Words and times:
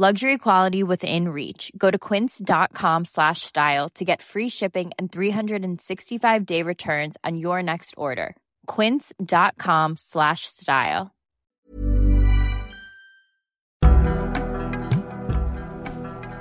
Luxury 0.00 0.38
quality 0.38 0.82
within 0.82 1.28
reach. 1.28 1.70
Go 1.76 1.90
to 1.90 1.98
quince.com 1.98 3.04
slash 3.04 3.42
style 3.42 3.90
to 3.96 4.02
get 4.02 4.22
free 4.22 4.48
shipping 4.48 4.92
and 4.98 5.12
365 5.12 6.46
day 6.46 6.62
returns 6.62 7.18
on 7.22 7.36
your 7.36 7.62
next 7.62 7.92
order. 7.98 8.34
Quince.com 8.64 9.96
slash 9.98 10.46
style. 10.46 11.10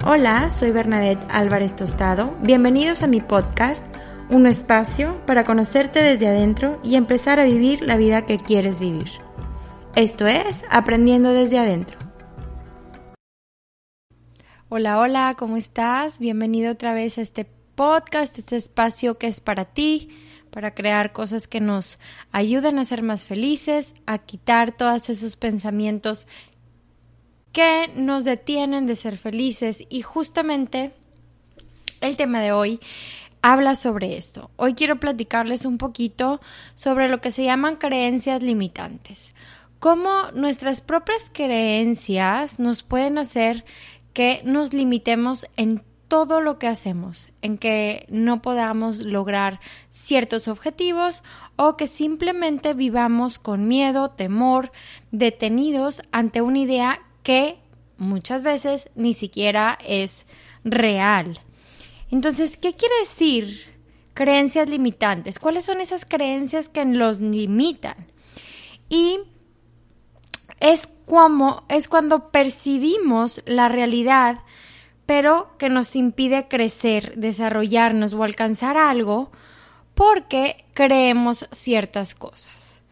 Hola, 0.06 0.50
soy 0.50 0.72
Bernadette 0.72 1.28
Álvarez 1.30 1.76
Tostado. 1.76 2.34
Bienvenidos 2.42 3.04
a 3.04 3.08
mi 3.08 3.20
podcast, 3.20 3.84
un 4.30 4.46
espacio 4.46 5.18
para 5.26 5.44
conocerte 5.44 6.02
desde 6.02 6.30
adentro 6.30 6.80
y 6.82 6.96
empezar 6.96 7.42
a 7.42 7.44
vivir 7.44 7.82
la 7.82 7.98
vida 7.98 8.26
que 8.26 8.38
quieres 8.38 8.80
vivir. 8.80 9.10
Esto 9.96 10.28
es 10.28 10.64
Aprendiendo 10.72 11.34
desde 11.34 11.60
adentro. 11.60 11.99
Hola, 14.72 15.00
hola, 15.00 15.36
¿cómo 15.36 15.58
estás? 15.58 16.20
Bienvenido 16.20 16.74
otra 16.74 16.94
vez 16.94 17.18
a 17.18 17.22
este 17.22 17.44
podcast, 17.74 18.38
este 18.38 18.56
espacio 18.56 19.18
que 19.18 19.26
es 19.26 19.42
para 19.42 19.66
ti, 19.66 20.10
para 20.52 20.76
crear 20.76 21.12
cosas 21.12 21.48
que 21.48 21.60
nos 21.60 21.98
ayuden 22.32 22.78
a 22.78 22.86
ser 22.86 23.02
más 23.02 23.26
felices, 23.26 23.96
a 24.06 24.20
quitar 24.20 24.78
todos 24.78 25.10
esos 25.10 25.38
pensamientos 25.38 26.28
que 27.52 27.90
nos 27.96 28.26
detienen 28.26 28.86
de 28.86 28.96
ser 28.96 29.18
felices 29.18 29.86
y 29.90 30.04
justamente 30.04 30.94
el 32.00 32.16
tema 32.16 32.40
de 32.40 32.52
hoy 32.52 32.80
habla 33.42 33.76
sobre 33.76 34.18
esto. 34.18 34.52
Hoy 34.56 34.76
quiero 34.76 35.00
platicarles 35.00 35.66
un 35.66 35.80
poquito 35.80 36.42
sobre 36.76 37.10
lo 37.10 37.22
que 37.22 37.32
se 37.32 37.44
llaman 37.44 37.78
creencias 37.78 38.44
limitantes. 38.44 39.34
Cómo 39.80 40.30
nuestras 40.34 40.82
propias 40.82 41.32
creencias 41.34 42.60
nos 42.60 42.84
pueden 42.84 43.18
hacer 43.18 43.64
que 44.20 44.42
nos 44.44 44.74
limitemos 44.74 45.48
en 45.56 45.82
todo 46.10 46.42
lo 46.42 46.60
que 46.60 46.68
hacemos, 46.68 47.30
en 47.42 47.58
que 47.58 48.06
no 48.10 48.42
podamos 48.42 48.98
lograr 48.98 49.62
ciertos 49.92 50.50
objetivos 50.50 51.24
o 51.56 51.78
que 51.78 51.88
simplemente 51.88 52.74
vivamos 52.74 53.40
con 53.40 53.70
miedo, 53.70 54.10
temor, 54.10 54.74
detenidos 55.14 56.02
ante 56.12 56.42
una 56.42 56.60
idea 56.60 57.00
que 57.24 57.60
muchas 57.98 58.44
veces 58.44 58.90
ni 58.94 59.14
siquiera 59.14 59.78
es 59.88 60.26
real. 60.66 61.40
Entonces, 62.12 62.58
¿qué 62.58 62.74
quiere 62.74 62.96
decir 63.00 63.74
creencias 64.14 64.68
limitantes? 64.68 65.40
¿Cuáles 65.40 65.64
son 65.64 65.80
esas 65.80 66.04
creencias 66.04 66.68
que 66.68 66.84
los 66.84 67.22
limitan? 67.22 67.96
Y 68.90 69.20
es 70.60 70.90
como 71.10 71.64
es 71.70 71.88
cuando 71.88 72.30
percibimos 72.30 73.42
la 73.48 73.68
realidad, 73.68 74.38
pero 75.08 75.50
que 75.58 75.68
nos 75.68 75.96
impide 75.96 76.48
crecer, 76.48 77.16
desarrollarnos 77.18 78.14
o 78.14 78.24
alcanzar 78.24 78.78
algo 78.78 79.32
porque 79.96 80.66
creemos 80.76 81.48
ciertas 81.52 82.14
cosas. 82.14 82.84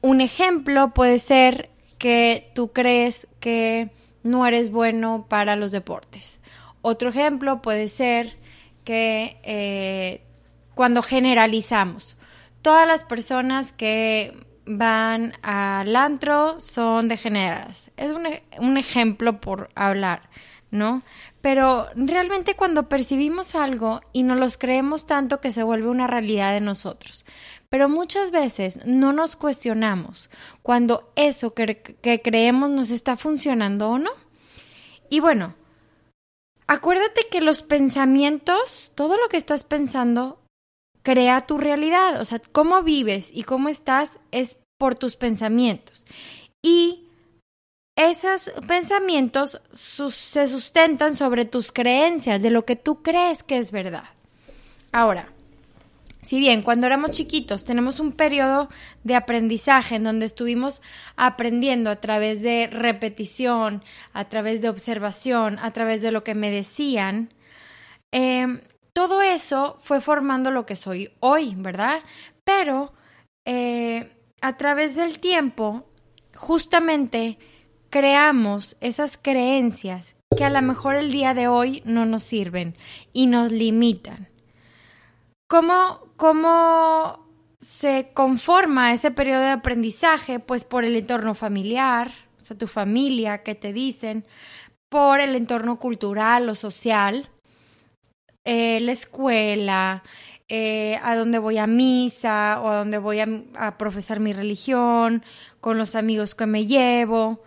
Un 0.00 0.20
ejemplo 0.20 0.92
puede 0.92 1.20
ser 1.20 1.70
que 1.98 2.50
tú 2.56 2.72
crees 2.72 3.28
que 3.38 3.90
no 4.24 4.44
eres 4.44 4.72
bueno 4.72 5.26
para 5.28 5.54
los 5.54 5.70
deportes. 5.70 6.40
Otro 6.82 7.10
ejemplo 7.10 7.62
puede 7.62 7.86
ser 7.86 8.38
que 8.82 9.38
eh, 9.44 10.22
cuando 10.74 11.00
generalizamos, 11.00 12.16
todas 12.60 12.88
las 12.88 13.04
personas 13.04 13.70
que 13.70 14.49
van 14.76 15.34
al 15.42 15.96
antro 15.96 16.60
son 16.60 17.08
degeneradas. 17.08 17.90
Es 17.96 18.12
un, 18.12 18.26
un 18.58 18.76
ejemplo 18.76 19.40
por 19.40 19.68
hablar, 19.74 20.30
¿no? 20.70 21.02
Pero 21.40 21.88
realmente 21.96 22.54
cuando 22.54 22.88
percibimos 22.88 23.54
algo 23.54 24.00
y 24.12 24.22
nos 24.22 24.38
los 24.38 24.58
creemos 24.58 25.06
tanto 25.06 25.40
que 25.40 25.52
se 25.52 25.62
vuelve 25.62 25.88
una 25.88 26.06
realidad 26.06 26.52
de 26.52 26.60
nosotros. 26.60 27.26
Pero 27.68 27.88
muchas 27.88 28.30
veces 28.30 28.78
no 28.84 29.12
nos 29.12 29.36
cuestionamos 29.36 30.30
cuando 30.62 31.12
eso 31.16 31.54
que, 31.54 31.76
que 31.76 32.22
creemos 32.22 32.70
nos 32.70 32.90
está 32.90 33.16
funcionando 33.16 33.88
o 33.90 33.98
no. 33.98 34.10
Y 35.08 35.20
bueno, 35.20 35.54
acuérdate 36.68 37.26
que 37.30 37.40
los 37.40 37.62
pensamientos, 37.62 38.92
todo 38.94 39.16
lo 39.16 39.28
que 39.28 39.36
estás 39.36 39.64
pensando, 39.64 40.40
crea 41.02 41.46
tu 41.46 41.58
realidad. 41.58 42.20
O 42.20 42.24
sea, 42.24 42.40
cómo 42.52 42.82
vives 42.82 43.30
y 43.32 43.44
cómo 43.44 43.68
estás 43.68 44.18
es 44.30 44.58
por 44.80 44.94
tus 44.94 45.16
pensamientos. 45.16 46.06
Y 46.62 47.04
esos 47.96 48.50
pensamientos 48.66 49.60
se 49.72 50.48
sustentan 50.48 51.14
sobre 51.14 51.44
tus 51.44 51.70
creencias, 51.70 52.40
de 52.40 52.48
lo 52.48 52.64
que 52.64 52.76
tú 52.76 53.02
crees 53.02 53.42
que 53.42 53.58
es 53.58 53.72
verdad. 53.72 54.04
Ahora, 54.90 55.28
si 56.22 56.38
bien 56.38 56.62
cuando 56.62 56.86
éramos 56.86 57.10
chiquitos 57.10 57.64
tenemos 57.64 58.00
un 58.00 58.12
periodo 58.12 58.70
de 59.04 59.16
aprendizaje 59.16 59.96
en 59.96 60.04
donde 60.04 60.24
estuvimos 60.24 60.80
aprendiendo 61.14 61.90
a 61.90 61.96
través 61.96 62.40
de 62.40 62.66
repetición, 62.72 63.84
a 64.14 64.30
través 64.30 64.62
de 64.62 64.70
observación, 64.70 65.58
a 65.58 65.74
través 65.74 66.00
de 66.00 66.10
lo 66.10 66.24
que 66.24 66.34
me 66.34 66.50
decían, 66.50 67.34
eh, 68.12 68.46
todo 68.94 69.20
eso 69.20 69.76
fue 69.82 70.00
formando 70.00 70.50
lo 70.50 70.64
que 70.64 70.74
soy 70.74 71.12
hoy, 71.20 71.54
¿verdad? 71.54 72.00
Pero 72.44 72.94
eh, 73.44 74.10
a 74.40 74.56
través 74.56 74.94
del 74.96 75.18
tiempo, 75.18 75.84
justamente 76.34 77.38
creamos 77.90 78.76
esas 78.80 79.16
creencias 79.16 80.14
que 80.36 80.44
a 80.44 80.50
lo 80.50 80.62
mejor 80.62 80.94
el 80.94 81.10
día 81.10 81.34
de 81.34 81.48
hoy 81.48 81.82
no 81.84 82.06
nos 82.06 82.22
sirven 82.22 82.74
y 83.12 83.26
nos 83.26 83.50
limitan. 83.52 84.28
¿Cómo, 85.48 86.12
cómo 86.16 87.26
se 87.58 88.10
conforma 88.14 88.92
ese 88.92 89.10
periodo 89.10 89.42
de 89.42 89.50
aprendizaje? 89.50 90.38
Pues 90.38 90.64
por 90.64 90.84
el 90.84 90.94
entorno 90.94 91.34
familiar, 91.34 92.12
o 92.40 92.44
sea, 92.44 92.56
tu 92.56 92.68
familia, 92.68 93.42
que 93.42 93.56
te 93.56 93.72
dicen, 93.72 94.24
por 94.88 95.20
el 95.20 95.34
entorno 95.34 95.78
cultural 95.80 96.48
o 96.48 96.54
social, 96.54 97.28
eh, 98.44 98.80
la 98.80 98.92
escuela, 98.92 100.02
eh, 100.52 100.98
a 101.04 101.14
dónde 101.14 101.38
voy 101.38 101.58
a 101.58 101.68
misa 101.68 102.60
o 102.60 102.68
a 102.68 102.78
dónde 102.78 102.98
voy 102.98 103.20
a, 103.20 103.78
profesar 103.78 104.18
mi 104.18 104.32
religión, 104.32 105.24
con 105.60 105.78
los 105.78 105.94
amigos 105.94 106.34
que 106.34 106.46
me 106.46 106.66
llevo 106.66 107.40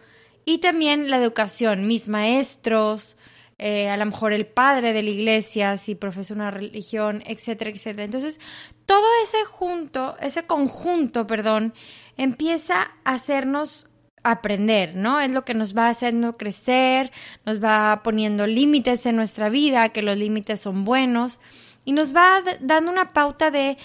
y 0.46 0.60
también 0.60 1.10
la 1.10 1.18
educación, 1.18 1.86
mis 1.86 2.08
maestros, 2.08 3.18
eh, 3.58 3.90
a 3.90 3.98
lo 3.98 4.06
mejor 4.06 4.32
el 4.32 4.46
padre 4.46 4.94
de 4.94 5.04
la 5.04 5.10
iglesia, 5.10 5.76
si 5.76 5.96
profesa 5.96 6.34
una 6.34 6.50
religión, 6.50 7.24
etcétera, 7.26 7.72
etcétera. 7.72 8.06
Entonces, 8.06 8.40
todo 8.86 9.06
ese 9.22 9.44
junto, 9.44 10.16
ese 10.22 10.44
conjunto, 10.44 11.28
perdón, 11.28 11.74
empieza 12.16 12.92
a 13.04 13.16
hacernos 13.16 13.86
aprender, 14.24 14.96
¿no? 14.96 15.20
Es 15.20 15.30
lo 15.30 15.44
que 15.44 15.56
nos 15.56 15.76
va 15.76 15.90
haciendo 15.90 16.38
crecer, 16.38 17.12
nos 17.46 17.62
va 17.62 18.00
poniendo 18.02 18.48
límites 18.48 19.06
en 19.06 19.18
nuestra 19.18 19.50
vida, 19.50 19.90
que 19.90 20.04
los 20.04 20.16
límites 20.16 20.62
son 20.62 20.86
buenos 20.86 21.42
y 21.86 21.94
nos 21.94 22.16
va 22.16 22.42
dando 22.62 22.92
una 22.92 23.10
pauta 23.10 23.52
de 23.52 23.78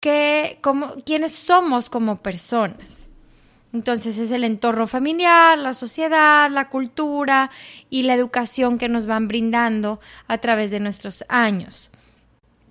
que, 0.00 0.58
como, 0.62 0.94
quiénes 1.04 1.32
somos 1.32 1.90
como 1.90 2.16
personas. 2.16 3.06
Entonces 3.72 4.18
es 4.18 4.30
el 4.32 4.42
entorno 4.42 4.86
familiar, 4.86 5.56
la 5.56 5.74
sociedad, 5.74 6.50
la 6.50 6.68
cultura 6.68 7.50
y 7.88 8.02
la 8.02 8.14
educación 8.14 8.78
que 8.78 8.88
nos 8.88 9.06
van 9.06 9.28
brindando 9.28 10.00
a 10.26 10.38
través 10.38 10.72
de 10.72 10.80
nuestros 10.80 11.24
años. 11.28 11.90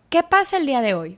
¿Qué 0.10 0.24
pasa 0.24 0.58
el 0.58 0.66
día 0.66 0.82
de 0.82 0.96
hoy? 0.96 1.18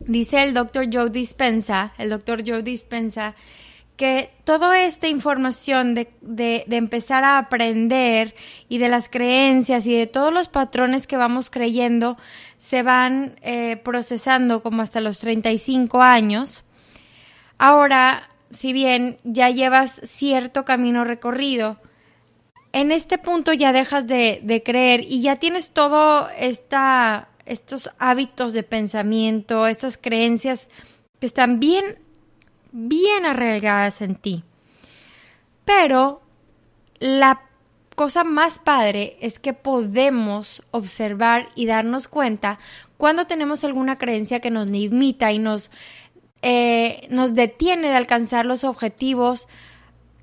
Dice 0.00 0.42
el 0.42 0.52
doctor 0.52 0.86
Joe 0.92 1.10
Dispensa, 1.10 1.92
el 1.96 2.10
doctor 2.10 2.42
Joe 2.46 2.62
Dispensa, 2.62 3.34
que 4.00 4.30
toda 4.44 4.82
esta 4.82 5.08
información 5.08 5.92
de, 5.92 6.10
de, 6.22 6.64
empezar 6.70 7.22
a 7.22 7.36
aprender 7.36 8.34
y 8.66 8.78
de 8.78 8.88
las 8.88 9.10
creencias 9.10 9.84
y 9.84 9.94
de 9.94 10.06
todos 10.06 10.32
los 10.32 10.48
patrones 10.48 11.06
que 11.06 11.18
vamos 11.18 11.50
creyendo 11.50 12.16
se 12.56 12.82
van 12.82 13.38
eh, 13.42 13.76
procesando 13.84 14.62
como 14.62 14.80
hasta 14.80 15.02
los 15.02 15.18
35 15.18 16.00
años. 16.00 16.64
Ahora, 17.58 18.30
si 18.48 18.72
bien 18.72 19.18
ya 19.22 19.50
llevas 19.50 20.00
cierto 20.02 20.64
camino 20.64 21.04
recorrido, 21.04 21.76
en 22.72 22.92
este 22.92 23.18
punto 23.18 23.52
ya 23.52 23.74
dejas 23.74 24.06
de, 24.06 24.40
de 24.42 24.62
creer 24.62 25.02
y 25.06 25.20
ya 25.20 25.36
tienes 25.36 25.72
todo 25.74 26.30
esta, 26.38 27.28
estos 27.44 27.90
hábitos 27.98 28.54
de 28.54 28.62
pensamiento, 28.62 29.66
estas 29.66 29.98
creencias 29.98 30.68
que 31.18 31.26
están 31.26 31.60
bien 31.60 31.98
bien 32.72 33.26
arraigadas 33.26 34.02
en 34.02 34.14
ti. 34.14 34.44
Pero 35.64 36.22
la 36.98 37.42
cosa 37.94 38.24
más 38.24 38.58
padre 38.58 39.16
es 39.20 39.38
que 39.38 39.52
podemos 39.52 40.62
observar 40.70 41.48
y 41.54 41.66
darnos 41.66 42.08
cuenta 42.08 42.58
cuando 42.96 43.26
tenemos 43.26 43.64
alguna 43.64 43.96
creencia 43.96 44.40
que 44.40 44.50
nos 44.50 44.68
limita 44.70 45.32
y 45.32 45.38
nos, 45.38 45.70
eh, 46.42 47.06
nos 47.10 47.34
detiene 47.34 47.88
de 47.88 47.96
alcanzar 47.96 48.46
los 48.46 48.64
objetivos 48.64 49.48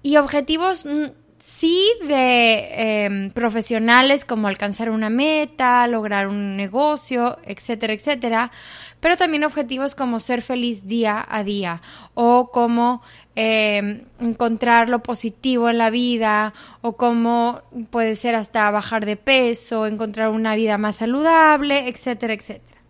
y 0.03 0.17
objetivos 0.17 0.85
mm, 0.85 1.05
sí 1.39 1.87
de 2.07 3.05
em, 3.05 3.31
profesionales 3.31 4.25
como 4.25 4.47
alcanzar 4.47 4.89
una 4.89 5.09
meta, 5.09 5.87
lograr 5.87 6.27
un 6.27 6.57
negocio, 6.57 7.37
etcétera, 7.43 7.93
etcétera, 7.93 8.51
pero 8.99 9.17
también 9.17 9.43
objetivos 9.43 9.95
como 9.95 10.19
ser 10.19 10.41
feliz 10.41 10.87
día 10.87 11.25
a 11.29 11.43
día 11.43 11.81
o 12.13 12.49
como 12.51 13.01
em, 13.35 14.05
encontrar 14.19 14.89
lo 14.89 15.03
positivo 15.03 15.69
en 15.69 15.77
la 15.77 15.89
vida 15.89 16.53
o 16.81 16.93
como 16.93 17.61
puede 17.91 18.15
ser 18.15 18.35
hasta 18.35 18.69
bajar 18.71 19.05
de 19.05 19.17
peso, 19.17 19.85
encontrar 19.85 20.29
una 20.29 20.55
vida 20.55 20.77
más 20.77 20.97
saludable, 20.97 21.87
etcétera, 21.87 22.33
etcétera. 22.33 22.81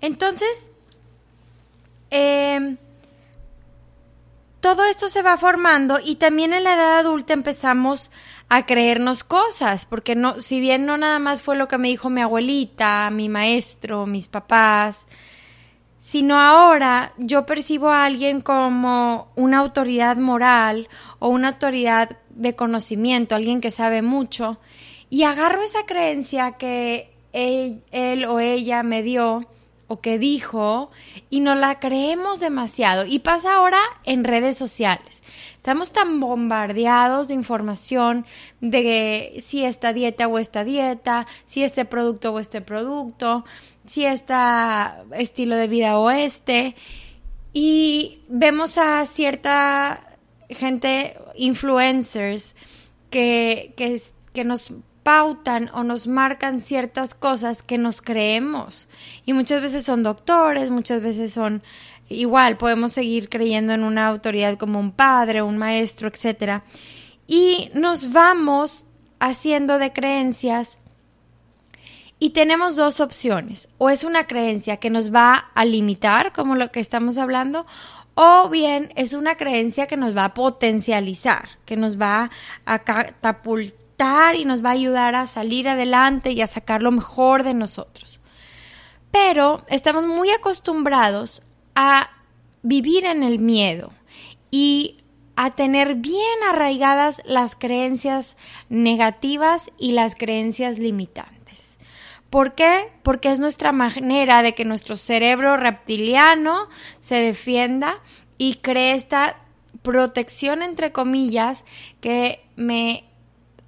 Entonces, 0.00 0.70
eh, 2.10 2.76
todo 4.60 4.84
esto 4.84 5.08
se 5.08 5.22
va 5.22 5.36
formando 5.36 5.98
y 6.04 6.16
también 6.16 6.52
en 6.52 6.64
la 6.64 6.74
edad 6.74 6.98
adulta 6.98 7.32
empezamos 7.32 8.10
a 8.48 8.64
creernos 8.66 9.24
cosas, 9.24 9.86
porque 9.86 10.14
no, 10.14 10.40
si 10.40 10.60
bien 10.60 10.86
no 10.86 10.96
nada 10.96 11.18
más 11.18 11.42
fue 11.42 11.56
lo 11.56 11.68
que 11.68 11.78
me 11.78 11.88
dijo 11.88 12.08
mi 12.08 12.22
abuelita, 12.22 13.10
mi 13.10 13.28
maestro, 13.28 14.06
mis 14.06 14.28
papás, 14.28 15.06
sino 15.98 16.40
ahora 16.40 17.12
yo 17.18 17.44
percibo 17.44 17.90
a 17.90 18.06
alguien 18.06 18.40
como 18.40 19.28
una 19.36 19.58
autoridad 19.58 20.16
moral 20.16 20.88
o 21.18 21.28
una 21.28 21.48
autoridad 21.48 22.16
de 22.30 22.56
conocimiento, 22.56 23.34
alguien 23.34 23.60
que 23.60 23.70
sabe 23.70 24.00
mucho, 24.00 24.58
y 25.10 25.24
agarro 25.24 25.62
esa 25.62 25.84
creencia 25.84 26.52
que 26.52 27.12
él, 27.32 27.82
él 27.90 28.24
o 28.24 28.40
ella 28.40 28.82
me 28.82 29.02
dio 29.02 29.46
o 29.88 30.00
que 30.00 30.18
dijo 30.18 30.90
y 31.30 31.40
no 31.40 31.54
la 31.54 31.80
creemos 31.80 32.40
demasiado. 32.40 33.06
Y 33.06 33.18
pasa 33.20 33.54
ahora 33.54 33.80
en 34.04 34.24
redes 34.24 34.56
sociales. 34.56 35.22
Estamos 35.68 35.92
tan 35.92 36.18
bombardeados 36.18 37.28
de 37.28 37.34
información 37.34 38.24
de 38.62 39.38
si 39.44 39.66
esta 39.66 39.92
dieta 39.92 40.26
o 40.26 40.38
esta 40.38 40.64
dieta, 40.64 41.26
si 41.44 41.62
este 41.62 41.84
producto 41.84 42.32
o 42.32 42.38
este 42.38 42.62
producto, 42.62 43.44
si 43.84 44.06
este 44.06 44.32
estilo 45.12 45.56
de 45.56 45.68
vida 45.68 45.98
o 45.98 46.10
este. 46.10 46.74
Y 47.52 48.20
vemos 48.30 48.78
a 48.78 49.04
cierta 49.04 50.16
gente, 50.48 51.18
influencers, 51.34 52.56
que, 53.10 53.74
que, 53.76 54.00
que 54.32 54.44
nos 54.44 54.72
pautan 55.02 55.70
o 55.74 55.84
nos 55.84 56.06
marcan 56.06 56.62
ciertas 56.62 57.14
cosas 57.14 57.62
que 57.62 57.76
nos 57.76 58.00
creemos. 58.00 58.88
Y 59.26 59.34
muchas 59.34 59.60
veces 59.60 59.84
son 59.84 60.02
doctores, 60.02 60.70
muchas 60.70 61.02
veces 61.02 61.34
son 61.34 61.62
igual, 62.08 62.56
podemos 62.56 62.92
seguir 62.92 63.28
creyendo 63.28 63.72
en 63.72 63.84
una 63.84 64.08
autoridad 64.08 64.56
como 64.56 64.80
un 64.80 64.92
padre, 64.92 65.42
un 65.42 65.58
maestro, 65.58 66.08
etc. 66.08 66.62
Y 67.26 67.70
nos 67.74 68.12
vamos 68.12 68.86
haciendo 69.20 69.78
de 69.78 69.92
creencias 69.92 70.78
y 72.18 72.30
tenemos 72.30 72.76
dos 72.76 73.00
opciones. 73.00 73.68
O 73.78 73.90
es 73.90 74.04
una 74.04 74.26
creencia 74.26 74.78
que 74.78 74.90
nos 74.90 75.14
va 75.14 75.50
a 75.54 75.64
limitar, 75.64 76.32
como 76.32 76.54
lo 76.54 76.70
que 76.70 76.80
estamos 76.80 77.18
hablando, 77.18 77.66
o 78.14 78.48
bien 78.48 78.92
es 78.96 79.12
una 79.12 79.36
creencia 79.36 79.86
que 79.86 79.96
nos 79.96 80.16
va 80.16 80.24
a 80.24 80.34
potencializar, 80.34 81.50
que 81.64 81.76
nos 81.76 82.00
va 82.00 82.30
a 82.64 82.80
catapultar 82.80 84.34
y 84.34 84.44
nos 84.44 84.64
va 84.64 84.70
a 84.70 84.72
ayudar 84.72 85.14
a 85.14 85.26
salir 85.26 85.68
adelante 85.68 86.32
y 86.32 86.40
a 86.40 86.48
sacar 86.48 86.82
lo 86.82 86.90
mejor 86.90 87.44
de 87.44 87.54
nosotros. 87.54 88.20
Pero 89.12 89.64
estamos 89.68 90.04
muy 90.04 90.30
acostumbrados 90.30 91.42
a 91.80 92.10
vivir 92.62 93.04
en 93.04 93.22
el 93.22 93.38
miedo 93.38 93.92
y 94.50 94.96
a 95.36 95.52
tener 95.52 95.94
bien 95.94 96.42
arraigadas 96.50 97.22
las 97.24 97.54
creencias 97.54 98.36
negativas 98.68 99.70
y 99.78 99.92
las 99.92 100.16
creencias 100.16 100.80
limitantes. 100.80 101.78
¿Por 102.30 102.56
qué? 102.56 102.90
Porque 103.04 103.30
es 103.30 103.38
nuestra 103.38 103.70
manera 103.70 104.42
de 104.42 104.56
que 104.56 104.64
nuestro 104.64 104.96
cerebro 104.96 105.56
reptiliano 105.56 106.66
se 106.98 107.14
defienda 107.14 108.00
y 108.38 108.56
cree 108.56 108.94
esta 108.94 109.36
protección 109.82 110.62
entre 110.62 110.90
comillas 110.90 111.64
que 112.00 112.44
me 112.56 113.04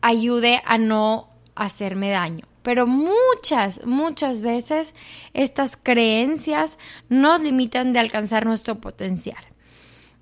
ayude 0.03 0.63
a 0.67 0.79
no 0.79 1.29
hacerme 1.55 2.11
daño. 2.11 2.50
Pero 2.63 2.87
muchas, 2.87 3.85
muchas 3.87 4.43
veces 4.43 4.95
estas 5.33 5.79
creencias 5.83 6.79
nos 7.09 7.41
limitan 7.41 7.93
de 7.93 8.01
alcanzar 8.01 8.45
nuestro 8.45 8.77
potencial. 8.77 9.43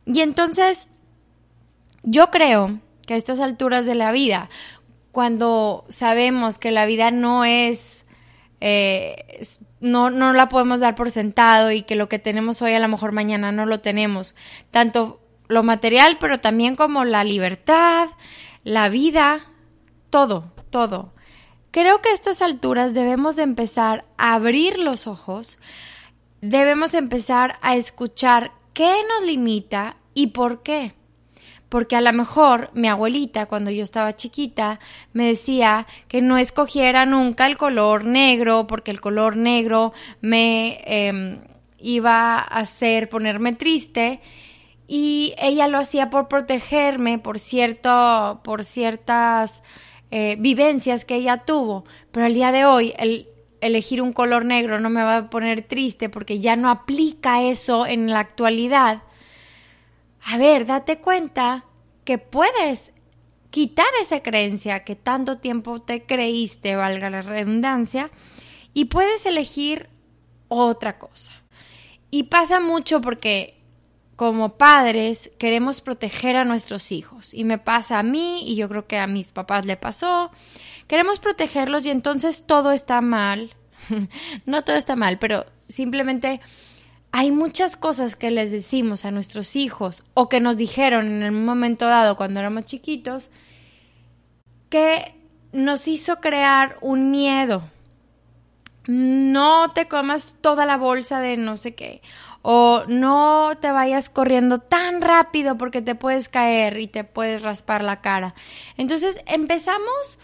Y 0.06 0.20
entonces, 0.20 0.88
yo 2.02 2.30
creo 2.30 2.78
que 3.06 3.14
a 3.14 3.16
estas 3.16 3.40
alturas 3.40 3.86
de 3.86 3.94
la 3.94 4.12
vida, 4.12 4.48
cuando 5.12 5.84
sabemos 5.88 6.58
que 6.58 6.70
la 6.70 6.86
vida 6.86 7.10
no 7.10 7.44
es, 7.44 8.06
eh, 8.60 9.44
no, 9.80 10.10
no 10.10 10.32
la 10.32 10.48
podemos 10.48 10.80
dar 10.80 10.94
por 10.94 11.10
sentado 11.10 11.72
y 11.72 11.82
que 11.82 11.96
lo 11.96 12.08
que 12.08 12.18
tenemos 12.18 12.62
hoy 12.62 12.72
a 12.74 12.80
lo 12.80 12.88
mejor 12.88 13.12
mañana 13.12 13.52
no 13.52 13.66
lo 13.66 13.80
tenemos, 13.80 14.34
tanto 14.70 15.20
lo 15.48 15.62
material, 15.62 16.18
pero 16.20 16.38
también 16.38 16.76
como 16.76 17.04
la 17.04 17.24
libertad, 17.24 18.08
la 18.64 18.88
vida, 18.88 19.46
todo, 20.10 20.52
todo. 20.70 21.12
Creo 21.70 22.00
que 22.00 22.08
a 22.08 22.14
estas 22.14 22.40
alturas 22.40 22.94
debemos 22.94 23.36
de 23.36 23.42
empezar 23.42 24.06
a 24.16 24.34
abrir 24.34 24.78
los 24.78 25.06
ojos, 25.06 25.58
debemos 26.40 26.94
empezar 26.94 27.58
a 27.60 27.76
escuchar 27.76 28.52
qué 28.72 29.02
nos 29.08 29.26
limita 29.26 29.96
y 30.14 30.28
por 30.28 30.62
qué. 30.62 30.94
Porque 31.68 31.96
a 31.96 32.00
lo 32.00 32.10
mejor 32.14 32.70
mi 32.72 32.88
abuelita, 32.88 33.44
cuando 33.44 33.70
yo 33.70 33.82
estaba 33.82 34.16
chiquita, 34.16 34.80
me 35.12 35.26
decía 35.26 35.86
que 36.08 36.22
no 36.22 36.38
escogiera 36.38 37.04
nunca 37.04 37.46
el 37.46 37.58
color 37.58 38.04
negro, 38.04 38.66
porque 38.66 38.90
el 38.90 39.02
color 39.02 39.36
negro 39.36 39.92
me 40.22 40.80
em, 40.86 41.40
iba 41.76 42.38
a 42.38 42.40
hacer 42.40 43.10
ponerme 43.10 43.52
triste. 43.52 44.20
Y 44.86 45.34
ella 45.36 45.68
lo 45.68 45.76
hacía 45.76 46.08
por 46.08 46.28
protegerme, 46.28 47.18
por 47.18 47.38
cierto, 47.38 48.40
por 48.42 48.64
ciertas 48.64 49.62
eh, 50.10 50.36
vivencias 50.38 51.04
que 51.04 51.16
ella 51.16 51.38
tuvo, 51.44 51.84
pero 52.12 52.26
el 52.26 52.34
día 52.34 52.52
de 52.52 52.64
hoy 52.64 52.94
el 52.98 53.28
elegir 53.60 54.00
un 54.00 54.12
color 54.12 54.44
negro 54.44 54.78
no 54.80 54.90
me 54.90 55.02
va 55.02 55.16
a 55.16 55.30
poner 55.30 55.62
triste 55.62 56.08
porque 56.08 56.38
ya 56.38 56.56
no 56.56 56.70
aplica 56.70 57.42
eso 57.42 57.86
en 57.86 58.10
la 58.10 58.20
actualidad. 58.20 59.02
A 60.24 60.38
ver, 60.38 60.66
date 60.66 60.98
cuenta 60.98 61.64
que 62.04 62.18
puedes 62.18 62.92
quitar 63.50 63.88
esa 64.00 64.22
creencia 64.22 64.84
que 64.84 64.96
tanto 64.96 65.38
tiempo 65.38 65.80
te 65.80 66.04
creíste, 66.04 66.76
valga 66.76 67.10
la 67.10 67.22
redundancia, 67.22 68.10
y 68.74 68.86
puedes 68.86 69.26
elegir 69.26 69.88
otra 70.48 70.98
cosa. 70.98 71.32
Y 72.10 72.24
pasa 72.24 72.60
mucho 72.60 73.00
porque 73.00 73.57
como 74.18 74.58
padres 74.58 75.30
queremos 75.38 75.80
proteger 75.80 76.34
a 76.34 76.44
nuestros 76.44 76.90
hijos. 76.90 77.32
Y 77.32 77.44
me 77.44 77.56
pasa 77.56 78.00
a 78.00 78.02
mí 78.02 78.42
y 78.50 78.56
yo 78.56 78.68
creo 78.68 78.84
que 78.84 78.98
a 78.98 79.06
mis 79.06 79.28
papás 79.28 79.64
le 79.64 79.76
pasó. 79.76 80.32
Queremos 80.88 81.20
protegerlos 81.20 81.86
y 81.86 81.90
entonces 81.90 82.42
todo 82.44 82.72
está 82.72 83.00
mal. 83.00 83.54
no 84.44 84.64
todo 84.64 84.74
está 84.74 84.96
mal, 84.96 85.20
pero 85.20 85.46
simplemente 85.68 86.40
hay 87.12 87.30
muchas 87.30 87.76
cosas 87.76 88.16
que 88.16 88.32
les 88.32 88.50
decimos 88.50 89.04
a 89.04 89.12
nuestros 89.12 89.54
hijos 89.54 90.02
o 90.14 90.28
que 90.28 90.40
nos 90.40 90.56
dijeron 90.56 91.06
en 91.06 91.22
el 91.22 91.30
momento 91.30 91.86
dado 91.86 92.16
cuando 92.16 92.40
éramos 92.40 92.64
chiquitos 92.64 93.30
que 94.68 95.14
nos 95.52 95.86
hizo 95.86 96.16
crear 96.16 96.76
un 96.80 97.12
miedo. 97.12 97.62
No 98.88 99.70
te 99.74 99.86
comas 99.86 100.34
toda 100.40 100.66
la 100.66 100.76
bolsa 100.76 101.20
de 101.20 101.36
no 101.36 101.56
sé 101.56 101.76
qué. 101.76 102.02
O 102.50 102.84
no 102.88 103.58
te 103.60 103.70
vayas 103.70 104.08
corriendo 104.08 104.58
tan 104.58 105.02
rápido 105.02 105.58
porque 105.58 105.82
te 105.82 105.94
puedes 105.94 106.30
caer 106.30 106.80
y 106.80 106.86
te 106.86 107.04
puedes 107.04 107.42
raspar 107.42 107.84
la 107.84 108.00
cara. 108.00 108.34
Entonces 108.78 109.20
empezamos 109.26 110.18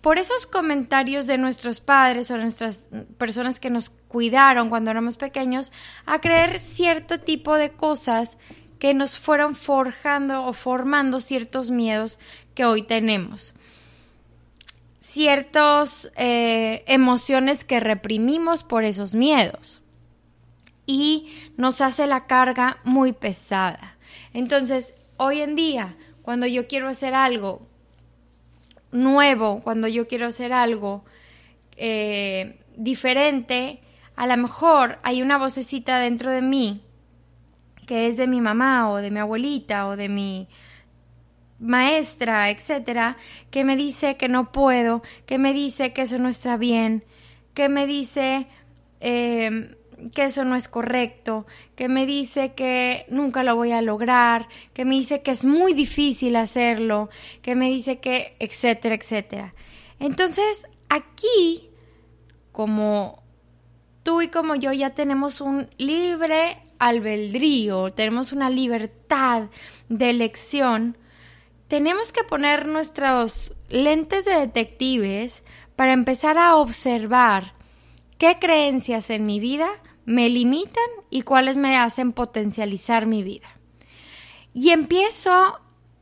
por 0.00 0.18
esos 0.18 0.48
comentarios 0.48 1.28
de 1.28 1.38
nuestros 1.38 1.80
padres 1.80 2.28
o 2.32 2.38
nuestras 2.38 2.86
personas 3.18 3.60
que 3.60 3.70
nos 3.70 3.90
cuidaron 4.08 4.68
cuando 4.68 4.90
éramos 4.90 5.16
pequeños 5.16 5.70
a 6.06 6.20
creer 6.20 6.58
cierto 6.58 7.20
tipo 7.20 7.54
de 7.54 7.70
cosas 7.70 8.36
que 8.80 8.92
nos 8.92 9.20
fueron 9.20 9.54
forjando 9.54 10.46
o 10.46 10.54
formando 10.54 11.20
ciertos 11.20 11.70
miedos 11.70 12.18
que 12.56 12.64
hoy 12.64 12.82
tenemos. 12.82 13.54
Ciertas 14.98 16.10
eh, 16.16 16.82
emociones 16.88 17.64
que 17.64 17.78
reprimimos 17.78 18.64
por 18.64 18.82
esos 18.82 19.14
miedos. 19.14 19.83
Y 20.86 21.32
nos 21.56 21.80
hace 21.80 22.06
la 22.06 22.26
carga 22.26 22.78
muy 22.84 23.12
pesada. 23.12 23.96
Entonces, 24.32 24.94
hoy 25.16 25.40
en 25.40 25.54
día, 25.54 25.96
cuando 26.22 26.46
yo 26.46 26.66
quiero 26.66 26.88
hacer 26.88 27.14
algo 27.14 27.66
nuevo, 28.92 29.60
cuando 29.62 29.88
yo 29.88 30.06
quiero 30.06 30.26
hacer 30.26 30.52
algo 30.52 31.04
eh, 31.76 32.60
diferente, 32.76 33.80
a 34.16 34.26
lo 34.26 34.36
mejor 34.36 34.98
hay 35.02 35.22
una 35.22 35.38
vocecita 35.38 35.98
dentro 35.98 36.30
de 36.30 36.42
mí 36.42 36.82
que 37.86 38.08
es 38.08 38.16
de 38.16 38.26
mi 38.26 38.40
mamá 38.40 38.90
o 38.90 38.96
de 38.96 39.10
mi 39.10 39.20
abuelita 39.20 39.88
o 39.88 39.96
de 39.96 40.08
mi 40.08 40.48
maestra, 41.58 42.50
etcétera, 42.50 43.16
que 43.50 43.64
me 43.64 43.76
dice 43.76 44.16
que 44.16 44.28
no 44.28 44.52
puedo, 44.52 45.02
que 45.26 45.38
me 45.38 45.52
dice 45.52 45.92
que 45.92 46.02
eso 46.02 46.18
no 46.18 46.28
está 46.28 46.56
bien, 46.56 47.04
que 47.54 47.68
me 47.68 47.86
dice 47.86 48.46
eh, 49.00 49.76
que 50.12 50.24
eso 50.24 50.44
no 50.44 50.56
es 50.56 50.68
correcto, 50.68 51.46
que 51.76 51.88
me 51.88 52.06
dice 52.06 52.54
que 52.54 53.06
nunca 53.08 53.42
lo 53.42 53.56
voy 53.56 53.72
a 53.72 53.82
lograr, 53.82 54.48
que 54.72 54.84
me 54.84 54.94
dice 54.94 55.22
que 55.22 55.30
es 55.30 55.44
muy 55.44 55.72
difícil 55.72 56.36
hacerlo, 56.36 57.10
que 57.42 57.54
me 57.54 57.68
dice 57.70 57.98
que, 57.98 58.36
etcétera, 58.38 58.94
etcétera. 58.94 59.54
Entonces, 59.98 60.66
aquí, 60.88 61.68
como 62.52 63.22
tú 64.02 64.22
y 64.22 64.28
como 64.28 64.54
yo 64.54 64.72
ya 64.72 64.90
tenemos 64.90 65.40
un 65.40 65.68
libre 65.78 66.58
albedrío, 66.78 67.90
tenemos 67.90 68.32
una 68.32 68.50
libertad 68.50 69.48
de 69.88 70.10
elección, 70.10 70.98
tenemos 71.68 72.12
que 72.12 72.24
poner 72.24 72.66
nuestros 72.66 73.56
lentes 73.68 74.24
de 74.24 74.38
detectives 74.38 75.42
para 75.76 75.92
empezar 75.92 76.38
a 76.38 76.56
observar 76.56 77.54
qué 78.18 78.38
creencias 78.38 79.10
en 79.10 79.26
mi 79.26 79.40
vida 79.40 79.68
me 80.04 80.28
limitan 80.28 80.84
y 81.10 81.22
cuáles 81.22 81.56
me 81.56 81.76
hacen 81.76 82.12
potencializar 82.12 83.06
mi 83.06 83.22
vida. 83.22 83.48
Y 84.52 84.70
empiezo 84.70 85.60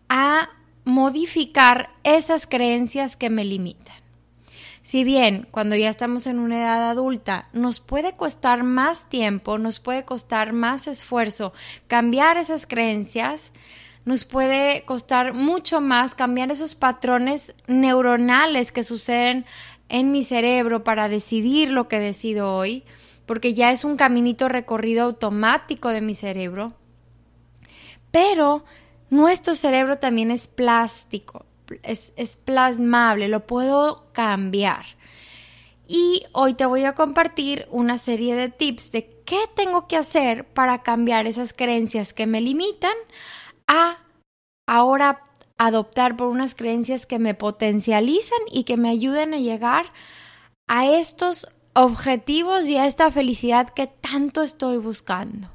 a 0.09 0.51
modificar 0.85 1.91
esas 2.03 2.47
creencias 2.47 3.17
que 3.17 3.31
me 3.31 3.45
limitan. 3.45 4.03
Si 4.83 5.05
bien 5.05 5.47
cuando 5.51 5.77
ya 5.77 5.89
estamos 5.89 6.27
en 6.27 6.41
una 6.41 6.59
edad 6.59 6.91
adulta 6.91 7.49
nos 7.53 7.79
puede 7.81 8.17
costar 8.17 8.65
más 8.65 9.09
tiempo, 9.09 9.59
nos 9.59 9.79
puede 9.79 10.05
costar 10.05 10.53
más 10.53 10.89
esfuerzo 10.89 11.53
cambiar 11.87 12.37
esas 12.37 12.67
creencias, 12.67 13.53
nos 14.05 14.25
puede 14.25 14.85
costar 14.85 15.35
mucho 15.35 15.81
más 15.81 16.17
cambiar 16.17 16.51
esos 16.51 16.75
patrones 16.75 17.55
neuronales 17.69 18.73
que 18.73 18.83
suceden 18.83 19.47
en 19.93 20.11
mi 20.11 20.25
cerebro 20.25 20.83
para 20.85 21.09
decidir 21.09 21.71
lo 21.71 21.87
que 21.87 22.01
decido 22.01 22.57
hoy, 22.57 22.83
porque 23.27 23.53
ya 23.53 23.71
es 23.71 23.85
un 23.85 23.97
caminito 23.97 24.49
recorrido 24.49 25.05
automático 25.05 25.91
de 25.91 26.01
mi 26.01 26.15
cerebro. 26.15 26.73
Pero 28.11 28.65
nuestro 29.11 29.55
cerebro 29.55 29.99
también 29.99 30.31
es 30.31 30.49
plástico, 30.49 31.45
es, 31.83 32.15
es 32.17 32.39
plasmable, 32.39 33.29
lo 33.29 33.47
puedo 33.47 34.07
cambiar. 34.13 34.87
Y 35.87 36.25
hoy 36.33 36.55
te 36.55 36.65
voy 36.65 36.85
a 36.85 36.95
compartir 36.95 37.67
una 37.71 37.99
serie 37.99 38.35
de 38.35 38.49
tips 38.49 38.93
de 38.93 39.11
qué 39.27 39.41
tengo 39.55 39.89
que 39.89 39.99
hacer 39.99 40.47
para 40.47 40.83
cambiar 40.83 41.27
esas 41.27 41.53
creencias 41.53 42.15
que 42.15 42.27
me 42.27 42.41
limitan 42.41 42.97
a 43.67 43.99
ahora 44.67 45.23
adoptar 45.59 46.17
por 46.17 46.29
unas 46.29 46.55
creencias 46.55 47.07
que 47.07 47.19
me 47.19 47.35
potencializan 47.35 48.41
y 48.51 48.65
que 48.65 48.77
me 48.77 48.89
ayuden 48.89 49.35
a 49.35 49.39
llegar 49.39 49.93
a 50.69 50.87
estos 50.87 51.47
objetivos 51.75 52.69
y 52.69 52.77
a 52.77 52.87
esta 52.87 53.11
felicidad 53.11 53.71
que 53.71 53.87
tanto 53.87 54.43
estoy 54.43 54.79
buscando. 54.79 55.49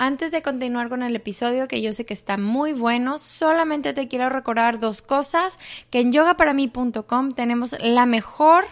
Antes 0.00 0.30
de 0.30 0.42
continuar 0.42 0.88
con 0.88 1.02
el 1.02 1.16
episodio, 1.16 1.66
que 1.66 1.82
yo 1.82 1.92
sé 1.92 2.06
que 2.06 2.14
está 2.14 2.36
muy 2.36 2.72
bueno, 2.72 3.18
solamente 3.18 3.92
te 3.92 4.06
quiero 4.06 4.28
recordar 4.28 4.78
dos 4.78 5.02
cosas, 5.02 5.58
que 5.90 5.98
en 5.98 6.12
yogaparamí.com 6.12 7.32
tenemos 7.32 7.74
la 7.80 8.06
mejor 8.06 8.64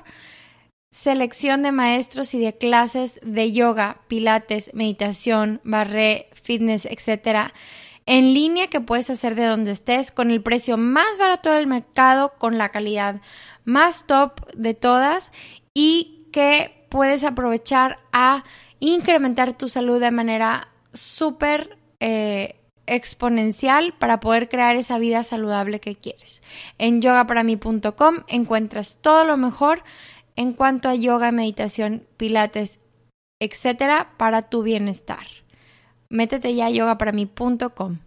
selección 0.92 1.62
de 1.62 1.72
maestros 1.72 2.32
y 2.32 2.38
de 2.38 2.56
clases 2.56 3.18
de 3.22 3.50
yoga, 3.50 3.98
pilates, 4.06 4.70
meditación, 4.72 5.60
barré, 5.64 6.28
fitness, 6.32 6.86
etcétera, 6.86 7.52
en 8.06 8.32
línea 8.32 8.68
que 8.68 8.80
puedes 8.80 9.10
hacer 9.10 9.34
de 9.34 9.44
donde 9.44 9.72
estés 9.72 10.12
con 10.12 10.30
el 10.30 10.42
precio 10.42 10.76
más 10.76 11.18
barato 11.18 11.50
del 11.50 11.66
mercado, 11.66 12.32
con 12.38 12.56
la 12.56 12.70
calidad 12.70 13.20
más 13.64 14.06
top 14.06 14.46
de 14.54 14.74
todas 14.74 15.32
y 15.74 16.26
que 16.32 16.86
puedes 16.88 17.24
aprovechar 17.24 17.98
a 18.12 18.44
incrementar 18.78 19.52
tu 19.52 19.68
salud 19.68 20.00
de 20.00 20.12
manera 20.12 20.68
súper 20.92 21.78
eh, 22.00 22.56
exponencial 22.86 23.94
para 23.98 24.20
poder 24.20 24.48
crear 24.48 24.76
esa 24.76 24.98
vida 24.98 25.24
saludable 25.24 25.80
que 25.80 25.96
quieres. 25.96 26.42
En 26.78 27.02
yogaparamí.com 27.02 28.18
encuentras 28.28 28.98
todo 29.00 29.24
lo 29.24 29.36
mejor 29.36 29.82
en 30.36 30.52
cuanto 30.52 30.88
a 30.88 30.94
yoga, 30.94 31.32
meditación, 31.32 32.06
pilates, 32.16 32.78
etcétera, 33.40 34.12
para 34.16 34.48
tu 34.48 34.62
bienestar. 34.62 35.26
Métete 36.08 36.54
ya 36.54 36.66
a 36.66 36.70
yogaparamí.com. 36.70 37.98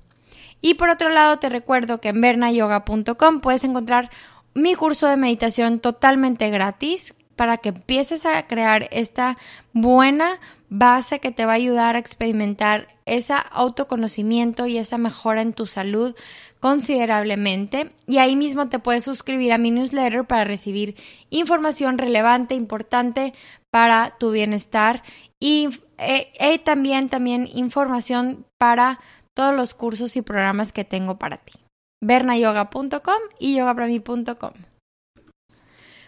Y 0.61 0.73
por 0.75 0.89
otro 0.89 1.09
lado, 1.09 1.37
te 1.37 1.49
recuerdo 1.49 2.01
que 2.01 2.09
en 2.09 2.21
bernayoga.com 2.21 3.41
puedes 3.41 3.63
encontrar 3.63 4.09
mi 4.53 4.75
curso 4.75 5.07
de 5.07 5.17
meditación 5.17 5.79
totalmente 5.79 6.49
gratis 6.49 7.13
para 7.35 7.57
que 7.57 7.69
empieces 7.69 8.25
a 8.25 8.47
crear 8.47 8.89
esta 8.91 9.37
buena 9.71 10.39
base 10.69 11.19
que 11.19 11.31
te 11.31 11.45
va 11.45 11.53
a 11.53 11.55
ayudar 11.55 11.95
a 11.95 11.99
experimentar 11.99 12.89
ese 13.05 13.33
autoconocimiento 13.51 14.67
y 14.67 14.77
esa 14.77 14.97
mejora 14.97 15.41
en 15.41 15.53
tu 15.53 15.65
salud 15.65 16.15
considerablemente. 16.59 17.91
Y 18.07 18.17
ahí 18.17 18.35
mismo 18.35 18.67
te 18.67 18.79
puedes 18.79 19.05
suscribir 19.05 19.53
a 19.53 19.57
mi 19.57 19.71
newsletter 19.71 20.25
para 20.25 20.43
recibir 20.43 20.95
información 21.29 21.97
relevante, 21.97 22.55
importante 22.55 23.33
para 23.71 24.09
tu 24.19 24.31
bienestar 24.31 25.03
y 25.39 25.69
eh, 25.97 26.59
también, 26.59 27.09
también 27.09 27.47
información 27.53 28.45
para 28.57 28.99
todos 29.35 29.55
los 29.55 29.73
cursos 29.73 30.15
y 30.17 30.21
programas 30.21 30.71
que 30.71 30.83
tengo 30.83 31.17
para 31.17 31.37
ti. 31.37 31.53
bernayoga.com 32.01 33.21
y 33.39 33.55
yogaprami.com. 33.57 34.53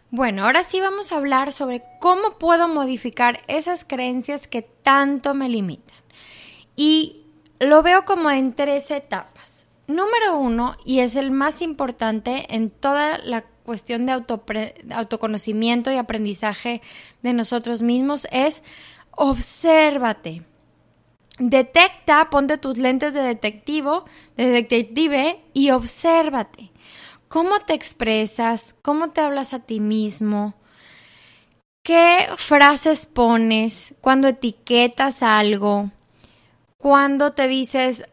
Bueno, 0.10 0.44
ahora 0.44 0.64
sí 0.64 0.82
vamos 0.82 1.12
a 1.12 1.16
hablar 1.16 1.54
sobre 1.54 1.84
cómo 2.02 2.38
puedo 2.38 2.68
modificar 2.68 3.42
esas 3.48 3.86
creencias 3.86 4.48
que 4.48 4.62
tanto 4.62 5.34
me 5.34 5.48
limitan. 5.48 5.98
Y 6.76 7.22
lo 7.60 7.82
veo 7.82 8.04
como 8.04 8.30
en 8.30 8.54
tres 8.54 8.92
etapas. 8.92 9.66
Número 9.88 10.38
uno, 10.38 10.76
y 10.84 11.00
es 11.00 11.16
el 11.16 11.32
más 11.32 11.62
importante 11.62 12.54
en 12.54 12.70
toda 12.70 13.20
la 13.20 13.46
cuestión 13.72 14.06
de 14.06 14.12
autoconocimiento 14.92 15.94
y 15.94 15.96
aprendizaje 15.96 16.82
de 17.22 17.32
nosotros 17.32 17.82
mismos, 17.82 18.28
es 18.30 18.64
obsérvate. 19.12 20.42
Detecta, 21.40 22.30
ponte 22.30 22.58
tus 22.58 22.78
lentes 22.78 23.14
de 23.14 23.22
detectivo, 23.22 24.04
de 24.36 24.48
detective 24.48 25.40
y 25.54 25.70
obsérvate. 25.72 26.72
¿Cómo 27.30 27.62
te 27.62 27.74
expresas? 27.74 28.76
¿Cómo 28.82 29.12
te 29.12 29.22
hablas 29.22 29.54
a 29.54 29.60
ti 29.60 29.80
mismo? 29.80 30.54
¿Qué 31.82 32.28
frases 32.36 33.06
pones 33.06 33.96
cuando 34.02 34.28
etiquetas 34.28 35.24
algo? 35.24 35.92
Cuando 36.78 37.32
te 37.32 37.48
dices, 37.48 38.04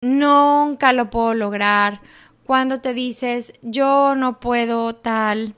nunca 0.00 0.94
lo 0.94 1.10
puedo 1.10 1.34
lograr. 1.34 2.00
Cuando 2.46 2.80
te 2.80 2.94
dices, 2.94 3.52
yo 3.62 4.14
no 4.14 4.40
puedo 4.40 4.94
tal. 4.94 5.54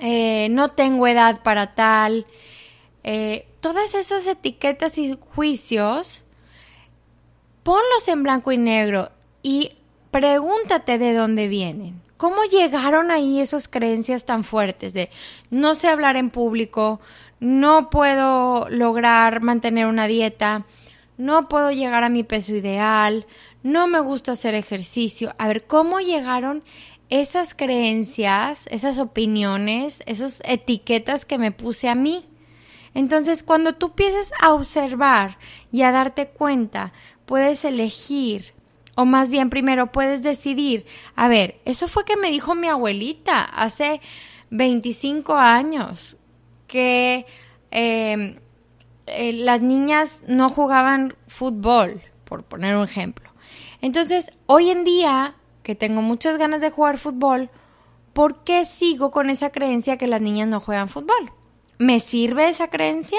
Eh, 0.00 0.48
no 0.50 0.72
tengo 0.72 1.06
edad 1.06 1.42
para 1.42 1.74
tal. 1.74 2.26
Eh, 3.02 3.46
todas 3.60 3.94
esas 3.94 4.26
etiquetas 4.26 4.98
y 4.98 5.16
juicios, 5.34 6.24
ponlos 7.62 8.08
en 8.08 8.22
blanco 8.22 8.52
y 8.52 8.58
negro 8.58 9.10
y 9.42 9.72
pregúntate 10.10 10.98
de 10.98 11.14
dónde 11.14 11.48
vienen. 11.48 12.02
¿Cómo 12.16 12.44
llegaron 12.44 13.10
ahí 13.10 13.40
esas 13.40 13.68
creencias 13.68 14.24
tan 14.24 14.42
fuertes 14.42 14.92
de 14.92 15.10
no 15.50 15.74
sé 15.74 15.88
hablar 15.88 16.16
en 16.16 16.30
público, 16.30 17.00
no 17.40 17.90
puedo 17.90 18.68
lograr 18.70 19.42
mantener 19.42 19.86
una 19.86 20.06
dieta, 20.06 20.64
no 21.18 21.48
puedo 21.48 21.70
llegar 21.70 22.04
a 22.04 22.08
mi 22.08 22.22
peso 22.22 22.54
ideal, 22.54 23.26
no 23.66 23.86
me 23.88 24.00
gusta 24.00 24.32
hacer 24.32 24.54
ejercicio? 24.54 25.34
A 25.38 25.48
ver, 25.48 25.66
¿cómo 25.66 26.00
llegaron 26.00 26.62
esas 27.08 27.54
creencias, 27.54 28.66
esas 28.70 28.98
opiniones, 28.98 30.02
esas 30.06 30.42
etiquetas 30.44 31.24
que 31.24 31.38
me 31.38 31.52
puse 31.52 31.88
a 31.88 31.94
mí? 31.94 32.24
Entonces, 32.94 33.42
cuando 33.42 33.74
tú 33.74 33.88
empieces 33.88 34.32
a 34.40 34.54
observar 34.54 35.38
y 35.70 35.82
a 35.82 35.92
darte 35.92 36.28
cuenta, 36.28 36.92
puedes 37.26 37.64
elegir 37.64 38.56
o 38.96 39.04
más 39.04 39.30
bien, 39.30 39.50
primero 39.50 39.92
puedes 39.92 40.22
decidir, 40.22 40.86
a 41.16 41.28
ver, 41.28 41.60
eso 41.66 41.86
fue 41.86 42.06
que 42.06 42.16
me 42.16 42.30
dijo 42.30 42.54
mi 42.54 42.66
abuelita 42.66 43.44
hace 43.44 44.00
25 44.48 45.34
años, 45.34 46.16
que 46.66 47.26
em, 47.70 48.38
eh, 49.06 49.32
las 49.34 49.60
niñas 49.60 50.20
no 50.26 50.48
jugaban 50.48 51.14
fútbol, 51.28 52.00
por 52.24 52.42
poner 52.44 52.74
un 52.74 52.84
ejemplo. 52.84 53.25
Entonces, 53.80 54.32
hoy 54.46 54.70
en 54.70 54.84
día, 54.84 55.36
que 55.62 55.74
tengo 55.74 56.02
muchas 56.02 56.38
ganas 56.38 56.60
de 56.60 56.70
jugar 56.70 56.98
fútbol, 56.98 57.50
¿por 58.12 58.44
qué 58.44 58.64
sigo 58.64 59.10
con 59.10 59.30
esa 59.30 59.50
creencia 59.50 59.98
que 59.98 60.08
las 60.08 60.20
niñas 60.20 60.48
no 60.48 60.60
juegan 60.60 60.88
fútbol? 60.88 61.32
¿Me 61.78 62.00
sirve 62.00 62.48
esa 62.48 62.68
creencia? 62.68 63.18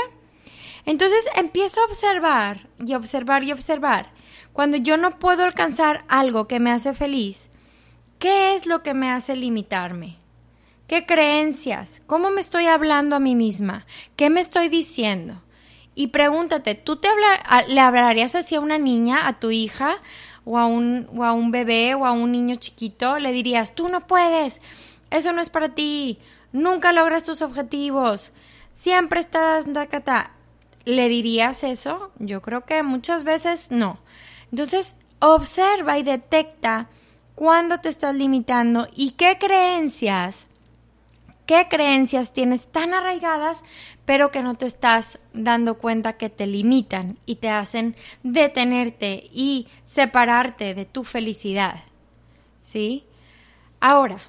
Entonces 0.86 1.24
empiezo 1.36 1.82
a 1.82 1.86
observar 1.86 2.70
y 2.80 2.94
observar 2.94 3.44
y 3.44 3.52
observar 3.52 4.12
cuando 4.58 4.78
yo 4.78 4.98
no 4.98 5.20
puedo 5.20 5.44
alcanzar 5.44 6.04
algo 6.08 6.48
que 6.48 6.60
me 6.60 6.72
hace 6.72 6.96
feliz, 6.96 7.48
¿qué 8.18 8.56
es 8.56 8.66
lo 8.66 8.82
que 8.82 8.96
me 8.96 9.12
hace 9.12 9.36
limitarme? 9.36 10.18
¿Qué 10.88 11.06
creencias? 11.06 12.02
¿Cómo 12.08 12.32
me 12.32 12.42
estoy 12.42 12.66
hablando 12.66 13.16
a 13.16 13.20
mí 13.20 13.36
misma? 13.36 13.86
¿Qué 14.16 14.32
me 14.32 14.42
estoy 14.42 14.70
diciendo? 14.70 15.44
Y 15.94 16.08
pregúntate, 16.08 16.74
¿tú 16.74 16.96
te 16.96 17.08
le 17.68 17.80
hablarías 17.80 18.34
así 18.34 18.56
a 18.56 18.60
una 18.60 18.80
niña, 18.80 19.28
a 19.28 19.40
tu 19.40 19.52
hija, 19.52 19.98
o 20.48 20.58
a, 20.58 20.66
un, 20.66 21.08
o 21.16 21.24
a 21.24 21.34
un 21.34 21.51
bebé, 21.51 21.94
o 21.94 22.06
a 22.06 22.13
un 22.13 22.32
niño 22.32 22.56
chiquito? 22.56 23.20
Le 23.20 23.32
dirías, 23.32 23.75
tú 23.75 23.89
no 23.89 24.08
puedes, 24.08 24.62
eso 25.12 25.34
no 25.34 25.42
es 25.42 25.50
para 25.50 25.75
ti, 25.75 26.20
nunca 26.54 26.94
logras 26.94 27.24
tus 27.24 27.42
objetivos, 27.42 28.32
siempre 28.72 29.20
estás... 29.20 29.66
¿Le 30.86 31.10
dirías 31.10 31.66
eso? 31.66 32.12
Yo 32.18 32.42
creo 32.42 32.63
que 32.63 32.82
muchas 32.82 33.25
veces 33.25 33.68
no. 33.72 34.00
Entonces, 34.51 34.96
observa 35.20 35.98
y 35.98 36.04
detecta 36.04 36.88
cuándo 37.36 37.80
te 37.80 37.89
estás 37.89 38.16
limitando 38.16 38.88
y 38.96 39.12
qué 39.12 39.38
creencias, 39.38 40.47
qué 41.48 41.68
creencias 41.68 42.34
tienes 42.34 42.68
tan 42.68 42.94
arraigadas, 42.94 43.63
pero 44.06 44.30
que 44.30 44.44
no 44.44 44.56
te 44.56 44.68
estás 44.68 45.18
dando 45.34 45.80
cuenta 45.80 46.13
que 46.13 46.30
te 46.30 46.46
limitan 46.46 47.18
y 47.25 47.38
te 47.38 47.50
hacen 47.50 47.96
detenerte 48.22 49.28
y 49.32 49.67
separarte 49.86 50.76
de 50.76 50.86
tu 50.86 51.04
felicidad. 51.04 51.84
¿Sí? 52.62 53.06
Ahora, 53.80 54.19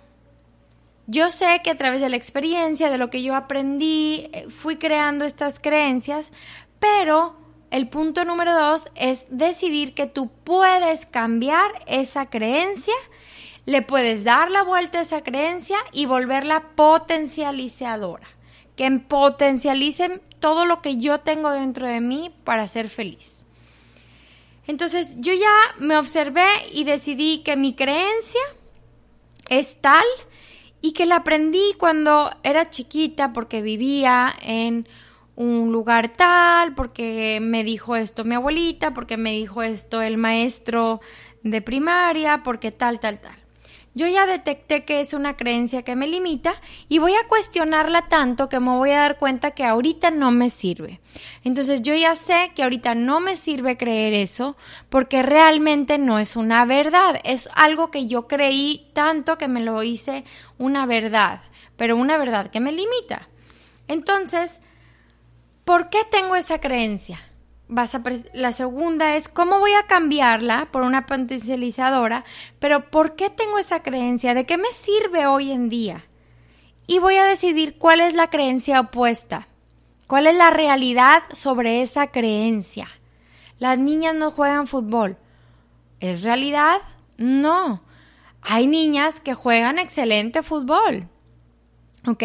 yo 1.07 1.31
sé 1.31 1.61
que 1.65 1.71
a 1.71 1.77
través 1.77 2.01
de 2.01 2.09
la 2.09 2.17
experiencia, 2.17 2.91
de 2.91 2.99
lo 2.99 3.11
que 3.11 3.23
yo 3.23 3.35
aprendí, 3.35 4.29
eh, 4.33 4.47
fui 4.49 4.77
creando 4.77 5.25
estas 5.25 5.59
creencias, 5.59 6.33
pero 6.79 7.37
el 7.71 7.89
punto 7.89 8.25
número 8.25 8.55
dos 8.55 8.89
es 8.95 9.27
decidir 9.29 9.95
que 9.95 10.07
tú 10.07 10.31
puedes 10.45 11.07
cambiar 11.07 11.71
esa 11.87 12.31
creencia, 12.31 12.95
le 13.69 13.83
puedes 13.83 14.25
dar 14.25 14.51
la 14.51 14.63
vuelta 14.63 14.99
a 14.99 15.03
esa 15.03 15.23
creencia 15.23 15.77
y 15.93 16.07
volverla 16.07 16.71
potencializadora, 16.75 18.27
que 18.77 18.91
potencialice 18.93 20.23
todo 20.41 20.65
lo 20.65 20.81
que 20.81 20.97
yo 20.97 21.21
tengo 21.21 21.51
dentro 21.51 21.87
de 21.87 22.01
mí 22.01 22.35
para 22.45 22.67
ser 22.67 22.89
feliz. 22.89 23.45
Entonces 24.67 25.17
yo 25.19 25.35
ya 25.35 25.53
me 25.79 25.99
observé 25.99 26.49
y 26.73 26.85
decidí 26.85 27.43
que 27.43 27.59
mi 27.59 27.75
creencia 27.75 28.41
es 29.51 29.79
tal 29.83 30.07
y 30.81 30.93
que 30.93 31.05
la 31.05 31.17
aprendí 31.17 31.75
cuando 31.77 32.31
era 32.43 32.71
chiquita 32.71 33.35
porque 33.35 33.61
vivía 33.61 34.35
en 34.41 34.89
un 35.37 35.73
lugar 35.73 36.09
tal, 36.09 36.75
porque 36.75 37.39
me 37.43 37.65
dijo 37.65 37.97
esto 37.97 38.25
mi 38.25 38.35
abuelita, 38.35 38.95
porque 38.95 39.19
me 39.19 39.33
dijo 39.33 39.63
esto 39.63 40.01
el 40.01 40.17
maestro 40.17 41.03
de 41.43 41.61
primaria, 41.61 42.43
porque 42.43 42.73
tal, 42.73 42.99
tal, 42.99 43.21
tal. 43.21 43.48
Yo 43.95 44.07
ya 44.07 44.27
detecté 44.27 44.85
que 44.85 45.01
es 45.01 45.13
una 45.13 45.37
creencia 45.37 45.83
que 45.83 45.97
me 45.97 46.07
limita 46.07 46.55
y 46.89 46.99
voy 46.99 47.15
a 47.15 47.27
cuestionarla 47.27 48.09
tanto 48.09 48.49
que 48.49 48.61
me 48.61 48.71
voy 48.71 48.91
a 48.93 49.01
dar 49.01 49.19
cuenta 49.19 49.51
que 49.53 49.65
ahorita 49.65 50.11
no 50.11 50.31
me 50.31 50.51
sirve. 50.51 51.01
Entonces 51.43 51.83
yo 51.83 51.95
ya 51.95 52.15
sé 52.15 52.53
que 52.55 52.63
ahorita 52.63 52.95
no 52.95 53.21
me 53.21 53.37
sirve 53.37 53.77
creer 53.77 54.15
eso 54.15 54.57
porque 54.89 55.23
realmente 55.23 55.99
no 55.99 56.19
es 56.19 56.37
una 56.37 56.65
verdad, 56.65 57.21
es 57.25 57.49
algo 57.55 57.91
que 57.91 58.07
yo 58.07 58.29
creí 58.29 58.89
tanto 58.93 59.39
que 59.39 59.49
me 59.49 59.63
lo 59.63 59.83
hice 59.83 60.25
una 60.59 60.87
verdad, 60.87 61.41
pero 61.77 61.97
una 61.97 62.19
verdad 62.19 62.49
que 62.49 62.61
me 62.61 62.73
limita. 62.73 63.29
Entonces, 63.89 64.61
¿Por 65.69 65.91
qué 65.91 65.99
tengo 66.11 66.35
esa 66.35 66.63
creencia? 66.63 67.21
Vas 67.69 67.95
a 67.95 68.03
la 68.33 68.53
segunda 68.53 69.17
es 69.17 69.29
cómo 69.29 69.59
voy 69.59 69.73
a 69.73 69.87
cambiarla 69.87 70.69
por 70.73 70.83
una 70.83 71.05
potencializadora, 71.05 72.25
pero 72.59 72.91
¿por 72.91 73.15
qué 73.15 73.29
tengo 73.29 73.59
esa 73.59 73.83
creencia? 73.83 74.33
¿De 74.33 74.47
qué 74.47 74.57
me 74.57 74.71
sirve 74.73 75.27
hoy 75.27 75.53
en 75.53 75.69
día? 75.69 76.07
Y 76.87 76.99
voy 76.99 77.17
a 77.17 77.25
decidir 77.25 77.77
cuál 77.77 78.01
es 78.01 78.15
la 78.15 78.31
creencia 78.31 78.81
opuesta. 78.81 79.49
¿Cuál 80.07 80.27
es 80.27 80.35
la 80.35 80.49
realidad 80.49 81.23
sobre 81.33 81.83
esa 81.83 82.07
creencia? 82.07 82.89
Las 83.59 83.79
niñas 83.79 84.15
no 84.15 84.31
juegan 84.31 84.67
fútbol. 84.67 85.19
¿Es 86.01 86.23
realidad? 86.23 86.81
No. 87.19 87.83
Hay 88.41 88.67
niñas 88.67 89.21
que 89.21 89.35
juegan 89.35 89.79
excelente 89.79 90.43
fútbol. 90.43 91.09
¿Ok? 92.07 92.23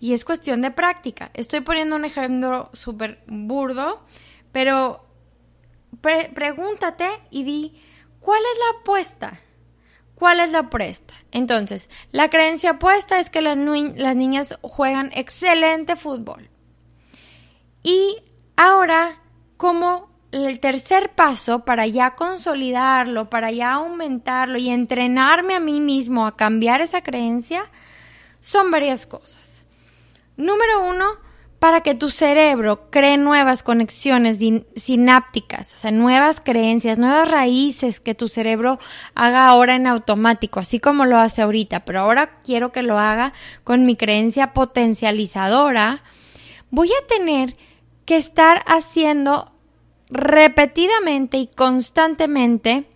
Y 0.00 0.14
es 0.14 0.24
cuestión 0.24 0.62
de 0.62 0.70
práctica. 0.70 1.30
Estoy 1.34 1.60
poniendo 1.60 1.94
un 1.96 2.06
ejemplo 2.06 2.70
súper 2.72 3.22
burdo, 3.26 4.00
pero 4.52 5.06
pregúntate 6.00 7.08
y 7.30 7.44
di, 7.44 7.82
¿cuál 8.20 8.40
es 8.40 8.58
la 8.58 8.80
apuesta? 8.80 9.40
¿Cuál 10.14 10.40
es 10.40 10.50
la 10.50 10.60
apuesta? 10.60 11.14
Entonces, 11.30 11.88
la 12.12 12.28
creencia 12.28 12.72
apuesta 12.72 13.18
es 13.18 13.30
que 13.30 13.40
las, 13.40 13.56
las 13.56 14.16
niñas 14.16 14.58
juegan 14.60 15.10
excelente 15.14 15.96
fútbol. 15.96 16.50
Y 17.82 18.22
ahora, 18.56 19.22
como 19.56 20.10
el 20.32 20.60
tercer 20.60 21.14
paso 21.14 21.64
para 21.64 21.86
ya 21.86 22.14
consolidarlo, 22.14 23.30
para 23.30 23.50
ya 23.50 23.72
aumentarlo 23.72 24.58
y 24.58 24.68
entrenarme 24.68 25.54
a 25.54 25.60
mí 25.60 25.80
mismo 25.80 26.26
a 26.26 26.36
cambiar 26.36 26.82
esa 26.82 27.02
creencia, 27.02 27.70
son 28.40 28.70
varias 28.70 29.06
cosas. 29.06 29.64
Número 30.36 30.88
uno, 30.88 31.16
para 31.60 31.82
que 31.82 31.94
tu 31.94 32.08
cerebro 32.08 32.88
cree 32.88 33.18
nuevas 33.18 33.62
conexiones 33.62 34.38
sinápticas, 34.76 35.74
o 35.74 35.76
sea, 35.76 35.90
nuevas 35.90 36.40
creencias, 36.40 36.98
nuevas 36.98 37.30
raíces 37.30 38.00
que 38.00 38.14
tu 38.14 38.28
cerebro 38.28 38.78
haga 39.14 39.46
ahora 39.46 39.76
en 39.76 39.86
automático, 39.86 40.58
así 40.58 40.80
como 40.80 41.04
lo 41.04 41.18
hace 41.18 41.42
ahorita, 41.42 41.84
pero 41.84 42.00
ahora 42.00 42.40
quiero 42.42 42.72
que 42.72 42.82
lo 42.82 42.98
haga 42.98 43.34
con 43.62 43.84
mi 43.84 43.94
creencia 43.94 44.54
potencializadora, 44.54 46.02
voy 46.70 46.88
a 46.88 47.06
tener 47.06 47.54
que 48.06 48.16
estar 48.16 48.64
haciendo 48.66 49.52
repetidamente 50.08 51.36
y 51.36 51.46
constantemente 51.46 52.86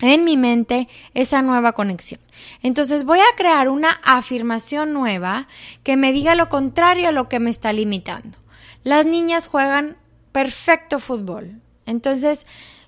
en 0.00 0.24
mi 0.24 0.36
mente 0.36 0.88
esa 1.14 1.42
nueva 1.42 1.72
conexión. 1.72 2.20
Entonces 2.62 3.04
voy 3.04 3.20
a 3.20 3.36
crear 3.36 3.68
una 3.68 4.00
afirmación 4.02 4.92
nueva 4.92 5.48
que 5.82 5.96
me 5.96 6.12
diga 6.12 6.34
lo 6.34 6.48
contrario 6.48 7.08
a 7.08 7.12
lo 7.12 7.28
que 7.28 7.40
me 7.40 7.50
está 7.50 7.72
limitando. 7.72 8.38
Las 8.84 9.06
niñas 9.06 9.46
juegan 9.46 9.96
perfecto 10.32 11.00
fútbol. 11.00 11.60
Entonces, 11.86 12.46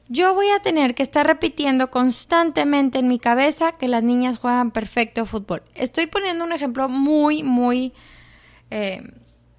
yo 0.09 0.35
voy 0.35 0.49
a 0.49 0.61
tener 0.61 0.95
que 0.95 1.03
estar 1.03 1.27
repitiendo 1.27 1.91
constantemente 1.91 2.99
en 2.99 3.09
mi 3.09 3.19
cabeza 3.19 3.73
que 3.73 3.89
las 3.89 4.03
niñas 4.03 4.39
juegan 4.39 4.71
perfecto 4.71 5.27
fútbol. 5.27 5.63
Estoy 5.75 6.07
poniendo 6.07 6.45
un 6.45 6.53
ejemplo 6.53 6.89
muy, 6.89 7.43
muy, 7.43 7.93
eh, 8.71 9.03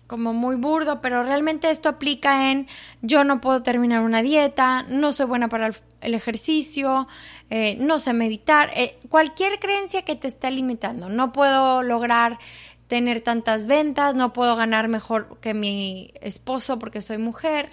como 0.10 0.34
muy 0.34 0.56
burdo, 0.56 1.02
pero 1.02 1.22
realmente 1.22 1.70
esto 1.70 1.88
aplica 1.88 2.52
en 2.52 2.68
yo 3.04 3.24
no 3.24 3.40
puedo 3.42 3.62
terminar 3.62 4.02
una 4.02 4.24
dieta, 4.24 4.82
no 4.90 5.14
soy 5.14 5.28
buena 5.28 5.50
para 5.50 5.72
el, 6.02 6.14
ejercicio, 6.16 7.08
eh, 7.52 7.78
no 7.80 8.00
sé 8.00 8.14
meditar, 8.14 8.72
eh, 8.76 8.98
cualquier 9.10 9.60
creencia 9.60 10.02
que 10.02 10.16
te 10.16 10.28
esté 10.28 10.50
limitando. 10.50 11.10
No 11.10 11.32
puedo 11.32 11.84
lograr 11.84 12.40
tener 12.88 13.22
tantas 13.22 13.68
ventas, 13.68 14.16
no 14.16 14.34
puedo 14.34 14.56
ganar 14.56 14.88
mejor 14.88 15.38
que 15.42 15.54
mi 15.54 16.12
esposo 16.22 16.80
porque 16.80 17.04
soy 17.04 17.20
mujer, 17.20 17.70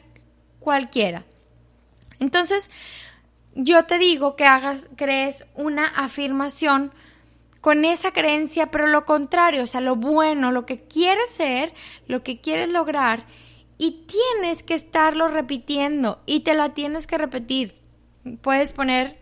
cualquiera. 0.61 1.25
Entonces, 2.20 2.68
yo 3.55 3.85
te 3.87 3.99
digo 3.99 4.37
que 4.37 4.44
hagas, 4.44 4.88
crees 4.96 5.46
una 5.55 5.87
afirmación 5.87 6.92
con 7.61 7.85
esa 7.85 8.12
creencia, 8.12 8.71
pero 8.71 8.87
lo 8.87 9.05
contrario, 9.05 9.62
o 9.62 9.66
sea, 9.66 9.81
lo 9.81 9.97
bueno, 9.97 10.53
lo 10.53 10.66
que 10.66 10.83
quieres 10.83 11.31
ser, 11.31 11.73
lo 12.07 12.23
que 12.23 12.40
quieres 12.40 12.69
lograr, 12.69 13.27
y 13.79 14.07
tienes 14.07 14.62
que 14.62 14.75
estarlo 14.75 15.29
repitiendo 15.29 16.23
y 16.27 16.40
te 16.40 16.55
la 16.55 16.71
tienes 16.71 17.07
que 17.07 17.19
repetir. 17.19 17.75
Puedes 18.40 18.73
poner 18.73 19.19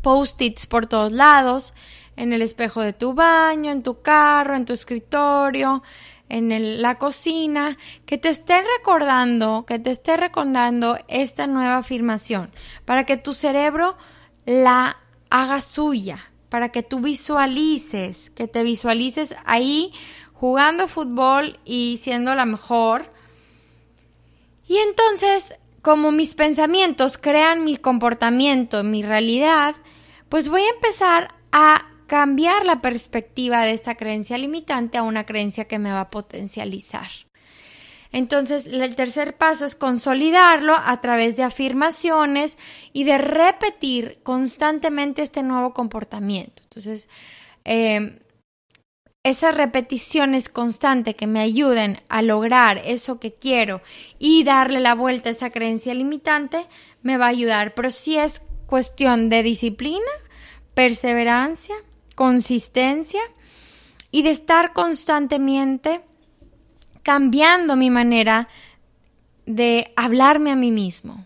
post-its 0.00 0.66
por 0.66 0.86
todos 0.86 1.12
lados, 1.12 1.74
en 2.16 2.32
el 2.32 2.42
espejo 2.42 2.80
de 2.80 2.92
tu 2.92 3.12
baño, 3.12 3.70
en 3.70 3.82
tu 3.82 4.00
carro, 4.00 4.54
en 4.56 4.64
tu 4.64 4.72
escritorio, 4.72 5.82
en 6.28 6.82
la 6.82 6.96
cocina, 6.96 7.76
que 8.04 8.18
te 8.18 8.30
esté 8.30 8.62
recordando, 8.78 9.64
que 9.66 9.78
te 9.78 9.90
esté 9.90 10.16
recordando 10.16 10.98
esta 11.08 11.46
nueva 11.46 11.78
afirmación, 11.78 12.50
para 12.84 13.04
que 13.04 13.16
tu 13.16 13.34
cerebro 13.34 13.96
la 14.44 14.96
haga 15.30 15.60
suya, 15.60 16.30
para 16.48 16.70
que 16.70 16.82
tú 16.82 17.00
visualices, 17.00 18.30
que 18.30 18.48
te 18.48 18.62
visualices 18.62 19.34
ahí 19.44 19.92
jugando 20.32 20.88
fútbol 20.88 21.58
y 21.64 21.98
siendo 22.02 22.34
la 22.34 22.44
mejor. 22.44 23.10
Y 24.68 24.76
entonces, 24.78 25.54
como 25.82 26.12
mis 26.12 26.34
pensamientos 26.34 27.18
crean 27.18 27.64
mi 27.64 27.76
comportamiento, 27.76 28.82
mi 28.84 29.02
realidad, 29.02 29.74
pues 30.28 30.48
voy 30.48 30.62
a 30.62 30.74
empezar 30.74 31.34
a 31.52 31.86
cambiar 32.06 32.66
la 32.66 32.80
perspectiva 32.80 33.62
de 33.62 33.72
esta 33.72 33.96
creencia 33.96 34.38
limitante 34.38 34.98
a 34.98 35.02
una 35.02 35.24
creencia 35.24 35.66
que 35.66 35.78
me 35.78 35.90
va 35.90 36.00
a 36.02 36.10
potencializar. 36.10 37.08
Entonces, 38.12 38.66
el 38.66 38.94
tercer 38.96 39.36
paso 39.36 39.64
es 39.64 39.74
consolidarlo 39.74 40.74
a 40.76 41.00
través 41.00 41.36
de 41.36 41.42
afirmaciones 41.42 42.56
y 42.92 43.04
de 43.04 43.18
repetir 43.18 44.20
constantemente 44.22 45.22
este 45.22 45.42
nuevo 45.42 45.74
comportamiento. 45.74 46.62
Entonces, 46.64 47.08
em, 47.64 48.18
esas 49.22 49.56
repeticiones 49.56 50.48
constantes 50.48 51.16
que 51.16 51.26
me 51.26 51.40
ayuden 51.40 52.00
a 52.08 52.22
lograr 52.22 52.80
eso 52.84 53.18
que 53.18 53.34
quiero 53.34 53.82
y 54.18 54.44
darle 54.44 54.80
la 54.80 54.94
vuelta 54.94 55.28
a 55.28 55.32
esa 55.32 55.50
creencia 55.50 55.94
limitante, 55.94 56.66
me 57.02 57.16
va 57.16 57.26
a 57.26 57.30
ayudar. 57.30 57.74
Pero 57.74 57.90
si 57.90 58.16
es 58.16 58.40
cuestión 58.66 59.28
de 59.28 59.42
disciplina, 59.42 60.10
perseverancia 60.74 61.74
consistencia 62.16 63.20
y 64.10 64.22
de 64.22 64.30
estar 64.30 64.72
constantemente 64.72 66.00
cambiando 67.06 67.76
mi 67.76 67.88
manera 67.88 68.48
de 69.46 69.92
hablarme 69.94 70.50
a 70.50 70.56
mí 70.56 70.72
mismo. 70.72 71.24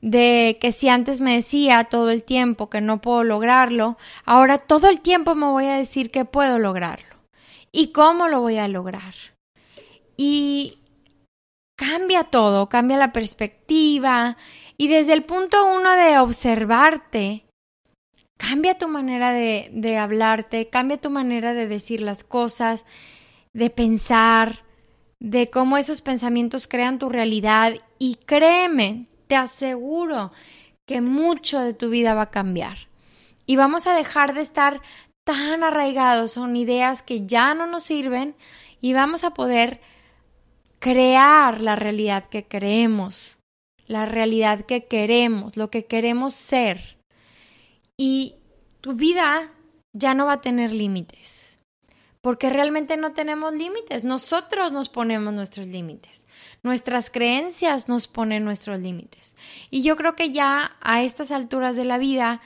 De 0.00 0.58
que 0.60 0.70
si 0.70 0.88
antes 0.88 1.20
me 1.20 1.34
decía 1.34 1.88
todo 1.90 2.10
el 2.10 2.22
tiempo 2.22 2.70
que 2.70 2.80
no 2.80 3.00
puedo 3.00 3.24
lograrlo, 3.24 3.98
ahora 4.24 4.58
todo 4.58 4.88
el 4.88 5.00
tiempo 5.00 5.34
me 5.34 5.46
voy 5.46 5.66
a 5.66 5.74
decir 5.74 6.12
que 6.12 6.24
puedo 6.24 6.60
lograrlo. 6.60 7.16
¿Y 7.72 7.90
cómo 7.90 8.28
lo 8.28 8.40
voy 8.40 8.58
a 8.58 8.68
lograr? 8.68 9.14
Y 10.16 10.78
cambia 11.76 12.22
todo, 12.22 12.68
cambia 12.68 12.96
la 12.96 13.12
perspectiva. 13.12 14.36
Y 14.76 14.86
desde 14.86 15.14
el 15.14 15.24
punto 15.24 15.66
uno 15.66 15.96
de 15.96 16.20
observarte, 16.20 17.42
Cambia 18.36 18.78
tu 18.78 18.86
manera 18.86 19.32
de, 19.32 19.68
de 19.72 19.96
hablarte, 19.96 20.68
cambia 20.68 20.96
tu 20.96 21.10
manera 21.10 21.54
de 21.54 21.66
decir 21.66 22.02
las 22.02 22.22
cosas, 22.22 22.84
de 23.52 23.68
pensar, 23.68 24.62
de 25.20 25.50
cómo 25.50 25.76
esos 25.76 26.00
pensamientos 26.00 26.68
crean 26.68 26.98
tu 26.98 27.08
realidad 27.08 27.74
y 27.98 28.16
créeme, 28.26 29.06
te 29.26 29.36
aseguro 29.36 30.32
que 30.86 31.00
mucho 31.00 31.60
de 31.60 31.74
tu 31.74 31.90
vida 31.90 32.14
va 32.14 32.22
a 32.22 32.30
cambiar. 32.30 32.88
Y 33.46 33.56
vamos 33.56 33.86
a 33.86 33.94
dejar 33.94 34.34
de 34.34 34.40
estar 34.40 34.80
tan 35.24 35.62
arraigados 35.62 36.32
son 36.32 36.56
ideas 36.56 37.02
que 37.02 37.26
ya 37.26 37.52
no 37.52 37.66
nos 37.66 37.84
sirven 37.84 38.34
y 38.80 38.94
vamos 38.94 39.24
a 39.24 39.34
poder 39.34 39.80
crear 40.78 41.60
la 41.60 41.76
realidad 41.76 42.28
que 42.30 42.46
creemos, 42.46 43.38
la 43.86 44.06
realidad 44.06 44.64
que 44.64 44.86
queremos, 44.86 45.56
lo 45.56 45.70
que 45.70 45.84
queremos 45.84 46.32
ser 46.32 46.96
y 47.98 48.36
tu 48.80 48.94
vida 48.94 49.50
ya 49.92 50.14
no 50.14 50.26
va 50.26 50.34
a 50.34 50.40
tener 50.40 50.72
límites. 50.72 51.47
Porque 52.28 52.50
realmente 52.50 52.98
no 52.98 53.12
tenemos 53.12 53.54
límites. 53.54 54.04
Nosotros 54.04 54.70
nos 54.70 54.90
ponemos 54.90 55.32
nuestros 55.32 55.66
límites. 55.66 56.26
Nuestras 56.62 57.08
creencias 57.08 57.88
nos 57.88 58.06
ponen 58.06 58.44
nuestros 58.44 58.78
límites. 58.80 59.34
Y 59.70 59.82
yo 59.82 59.96
creo 59.96 60.14
que 60.14 60.30
ya 60.30 60.76
a 60.82 61.02
estas 61.02 61.30
alturas 61.30 61.74
de 61.74 61.86
la 61.86 61.96
vida 61.96 62.42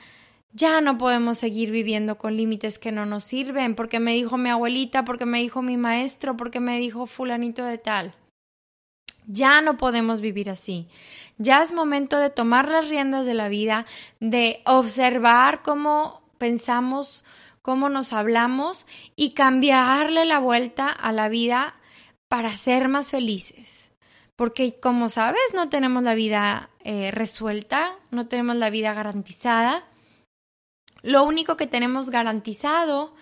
ya 0.53 0.79
no 0.79 0.97
podemos 0.97 1.37
seguir 1.37 1.69
viviendo 1.69 2.17
con 2.17 2.37
límites 2.37 2.79
que 2.79 2.93
no 2.93 3.05
nos 3.05 3.25
sirven, 3.25 3.75
porque 3.75 3.99
me 3.99 4.13
dijo 4.13 4.37
mi 4.37 4.49
abuelita, 4.49 5.03
porque 5.03 5.25
me 5.25 5.39
dijo 5.41 5.61
mi 5.61 5.75
maestro, 5.75 6.37
porque 6.37 6.61
me 6.61 6.79
dijo 6.79 7.05
fulanito 7.05 7.65
de 7.65 7.77
tal. 7.77 8.15
Ya 9.27 9.59
no 9.59 9.75
podemos 9.75 10.21
vivir 10.21 10.49
así. 10.49 10.87
Ya 11.37 11.61
es 11.61 11.73
momento 11.73 12.19
de 12.19 12.29
tomar 12.29 12.69
las 12.69 12.87
riendas 12.87 13.25
de 13.25 13.33
la 13.33 13.49
vida, 13.49 13.85
de 14.21 14.61
observar 14.65 15.61
cómo 15.61 16.21
pensamos, 16.37 17.25
cómo 17.63 17.89
nos 17.89 18.13
hablamos 18.13 18.85
y 19.15 19.31
cambiarle 19.31 20.25
la 20.25 20.37
vuelta 20.37 20.89
a 20.89 21.11
la 21.11 21.29
vida 21.29 21.75
para 22.27 22.49
ser 22.55 22.89
más 22.89 23.09
felices. 23.09 23.91
Porque 24.35 24.79
como 24.79 25.09
sabes, 25.09 25.53
no 25.53 25.69
tenemos 25.69 26.03
la 26.03 26.13
vida 26.13 26.69
eh, 26.83 27.11
resuelta, 27.11 27.95
no 28.11 28.27
tenemos 28.27 28.57
la 28.57 28.69
vida 28.69 28.93
garantizada. 28.93 29.85
Lo 31.01 31.23
único 31.23 31.55
que 31.55 31.67
tenemos 31.67 32.09
garantizado 32.09 33.15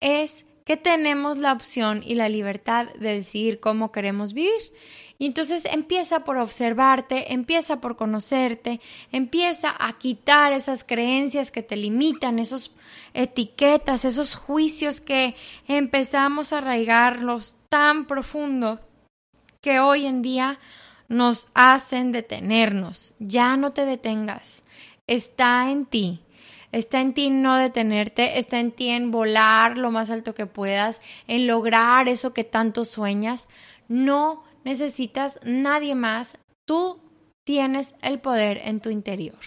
es 0.00 0.45
que 0.66 0.76
tenemos 0.76 1.38
la 1.38 1.52
opción 1.52 2.02
y 2.04 2.16
la 2.16 2.28
libertad 2.28 2.88
de 2.98 3.14
decidir 3.14 3.60
cómo 3.60 3.92
queremos 3.92 4.34
vivir. 4.34 4.72
Y 5.16 5.26
entonces 5.26 5.64
empieza 5.64 6.24
por 6.24 6.36
observarte, 6.38 7.32
empieza 7.32 7.80
por 7.80 7.94
conocerte, 7.94 8.80
empieza 9.12 9.74
a 9.78 9.96
quitar 9.96 10.52
esas 10.52 10.82
creencias 10.82 11.52
que 11.52 11.62
te 11.62 11.76
limitan, 11.76 12.40
esas 12.40 12.72
etiquetas, 13.14 14.04
esos 14.04 14.34
juicios 14.34 15.00
que 15.00 15.36
empezamos 15.68 16.52
a 16.52 16.58
arraigarlos 16.58 17.54
tan 17.68 18.04
profundo 18.06 18.80
que 19.60 19.78
hoy 19.78 20.04
en 20.04 20.20
día 20.20 20.58
nos 21.08 21.46
hacen 21.54 22.10
detenernos. 22.10 23.14
Ya 23.20 23.56
no 23.56 23.72
te 23.72 23.86
detengas. 23.86 24.64
Está 25.06 25.70
en 25.70 25.86
ti 25.86 26.25
Está 26.72 27.00
en 27.00 27.14
ti 27.14 27.30
no 27.30 27.56
detenerte, 27.56 28.38
está 28.38 28.58
en 28.58 28.72
ti 28.72 28.88
en 28.88 29.10
volar 29.10 29.78
lo 29.78 29.90
más 29.90 30.10
alto 30.10 30.34
que 30.34 30.46
puedas, 30.46 31.00
en 31.26 31.46
lograr 31.46 32.08
eso 32.08 32.32
que 32.32 32.44
tanto 32.44 32.84
sueñas. 32.84 33.48
No 33.88 34.42
necesitas 34.64 35.38
nadie 35.44 35.94
más, 35.94 36.38
tú 36.64 37.00
tienes 37.44 37.94
el 38.02 38.18
poder 38.18 38.60
en 38.64 38.80
tu 38.80 38.90
interior. 38.90 39.38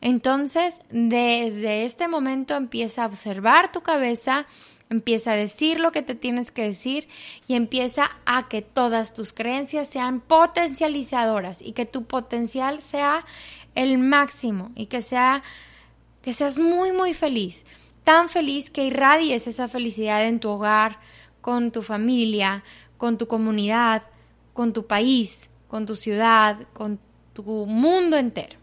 Entonces, 0.00 0.80
desde 0.90 1.84
este 1.84 2.08
momento 2.08 2.54
empieza 2.54 3.02
a 3.02 3.06
observar 3.06 3.72
tu 3.72 3.82
cabeza, 3.82 4.46
empieza 4.90 5.32
a 5.32 5.36
decir 5.36 5.80
lo 5.80 5.92
que 5.92 6.02
te 6.02 6.14
tienes 6.14 6.50
que 6.50 6.62
decir 6.62 7.08
y 7.46 7.54
empieza 7.54 8.10
a 8.24 8.48
que 8.48 8.62
todas 8.62 9.12
tus 9.12 9.32
creencias 9.32 9.88
sean 9.88 10.20
potencializadoras 10.20 11.60
y 11.60 11.72
que 11.72 11.84
tu 11.84 12.04
potencial 12.04 12.80
sea 12.80 13.26
el 13.74 13.98
máximo 13.98 14.70
y 14.74 14.86
que 14.86 15.02
sea 15.02 15.42
que 16.22 16.32
seas 16.32 16.58
muy, 16.58 16.92
muy 16.92 17.14
feliz, 17.14 17.64
tan 18.04 18.28
feliz 18.28 18.70
que 18.70 18.84
irradies 18.84 19.46
esa 19.46 19.68
felicidad 19.68 20.26
en 20.26 20.40
tu 20.40 20.48
hogar, 20.48 20.98
con 21.40 21.70
tu 21.70 21.82
familia, 21.82 22.64
con 22.96 23.18
tu 23.18 23.26
comunidad, 23.26 24.02
con 24.52 24.72
tu 24.72 24.86
país, 24.86 25.48
con 25.68 25.86
tu 25.86 25.94
ciudad, 25.94 26.58
con 26.72 26.98
tu 27.32 27.42
mundo 27.66 28.16
entero. 28.16 28.58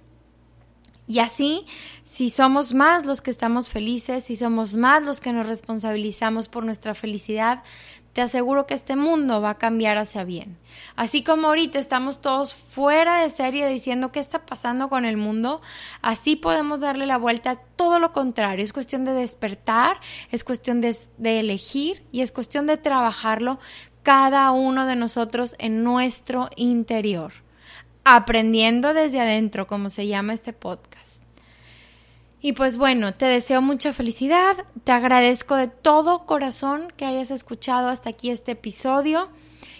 Y 1.07 1.19
así, 1.19 1.65
si 2.03 2.29
somos 2.29 2.73
más 2.73 3.05
los 3.05 3.21
que 3.21 3.29
estamos 3.29 3.69
felices, 3.69 4.23
si 4.23 4.35
somos 4.35 4.75
más 4.75 5.03
los 5.03 5.21
que 5.21 5.31
nos 5.31 5.47
responsabilizamos 5.47 6.49
por 6.49 6.65
nuestra 6.65 6.95
felicidad, 6.95 7.63
te 8.15 8.21
aseguro 8.21 8.65
que 8.65 8.75
este 8.75 8.95
mundo 8.95 9.41
va 9.41 9.49
a 9.49 9.57
cambiar 9.57 9.97
hacia 9.97 10.23
bien. 10.23 10.57
Así 10.95 11.21
como 11.21 11.47
ahorita 11.47 11.79
estamos 11.79 12.21
todos 12.21 12.53
fuera 12.53 13.21
de 13.21 13.29
serie 13.29 13.67
diciendo 13.67 14.13
qué 14.13 14.21
está 14.21 14.45
pasando 14.45 14.87
con 14.87 15.03
el 15.03 15.17
mundo, 15.17 15.61
así 16.01 16.37
podemos 16.37 16.79
darle 16.79 17.07
la 17.07 17.17
vuelta 17.17 17.51
a 17.51 17.55
todo 17.57 17.99
lo 17.99 18.13
contrario. 18.13 18.63
Es 18.63 18.71
cuestión 18.71 19.03
de 19.03 19.11
despertar, 19.11 19.97
es 20.31 20.45
cuestión 20.45 20.79
de, 20.79 20.95
de 21.17 21.41
elegir 21.41 22.05
y 22.13 22.21
es 22.21 22.31
cuestión 22.31 22.67
de 22.67 22.77
trabajarlo 22.77 23.59
cada 24.01 24.49
uno 24.51 24.85
de 24.85 24.95
nosotros 24.95 25.53
en 25.59 25.83
nuestro 25.83 26.49
interior. 26.55 27.33
Aprendiendo 28.05 28.93
desde 28.93 29.19
adentro, 29.19 29.67
como 29.67 29.89
se 29.89 30.07
llama 30.07 30.33
este 30.33 30.53
podcast. 30.53 31.04
Y 32.45 32.53
pues 32.53 32.77
bueno, 32.77 33.15
te 33.15 33.25
deseo 33.25 33.59
mucha 33.63 33.91
felicidad, 33.91 34.55
te 34.83 34.91
agradezco 34.91 35.55
de 35.55 35.67
todo 35.67 36.27
corazón 36.27 36.93
que 36.95 37.03
hayas 37.03 37.31
escuchado 37.31 37.87
hasta 37.87 38.11
aquí 38.11 38.29
este 38.29 38.51
episodio 38.51 39.29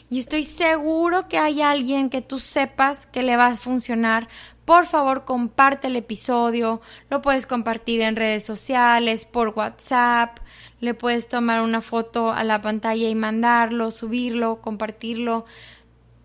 y 0.09 0.17
estoy 0.17 0.41
seguro 0.41 1.27
que 1.27 1.37
hay 1.37 1.61
alguien 1.61 2.09
que 2.09 2.23
tú 2.23 2.39
sepas 2.39 3.05
que 3.05 3.21
le 3.21 3.37
va 3.37 3.45
a 3.45 3.55
funcionar. 3.55 4.29
Por 4.65 4.87
favor, 4.87 5.25
comparte 5.25 5.89
el 5.89 5.95
episodio, 5.95 6.81
lo 7.11 7.21
puedes 7.21 7.45
compartir 7.45 8.01
en 8.01 8.15
redes 8.15 8.43
sociales, 8.43 9.27
por 9.27 9.49
WhatsApp, 9.49 10.39
le 10.79 10.95
puedes 10.95 11.27
tomar 11.27 11.61
una 11.61 11.81
foto 11.81 12.31
a 12.31 12.43
la 12.43 12.63
pantalla 12.63 13.07
y 13.07 13.13
mandarlo, 13.13 13.91
subirlo, 13.91 14.61
compartirlo. 14.61 15.45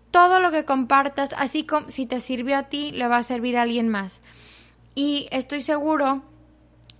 Todo 0.09 0.39
lo 0.39 0.49
que 0.49 0.65
compartas, 0.65 1.35
así 1.37 1.67
como 1.67 1.89
si 1.89 2.07
te 2.07 2.19
sirvió 2.19 2.57
a 2.57 2.63
ti, 2.63 2.91
le 2.93 3.07
va 3.07 3.17
a 3.17 3.23
servir 3.23 3.57
a 3.57 3.61
alguien 3.61 3.89
más. 3.89 4.21
Y 4.95 5.27
estoy 5.31 5.61
seguro 5.61 6.23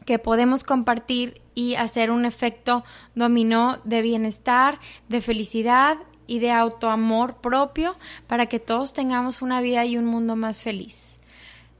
que 0.05 0.19
podemos 0.19 0.63
compartir 0.63 1.41
y 1.55 1.75
hacer 1.75 2.11
un 2.11 2.25
efecto 2.25 2.83
dominó 3.15 3.79
de 3.83 4.01
bienestar, 4.01 4.79
de 5.09 5.21
felicidad 5.21 5.97
y 6.27 6.39
de 6.39 6.51
autoamor 6.51 7.35
propio 7.35 7.95
para 8.27 8.45
que 8.45 8.59
todos 8.59 8.93
tengamos 8.93 9.41
una 9.41 9.61
vida 9.61 9.85
y 9.85 9.97
un 9.97 10.05
mundo 10.05 10.35
más 10.35 10.61
feliz. 10.61 11.19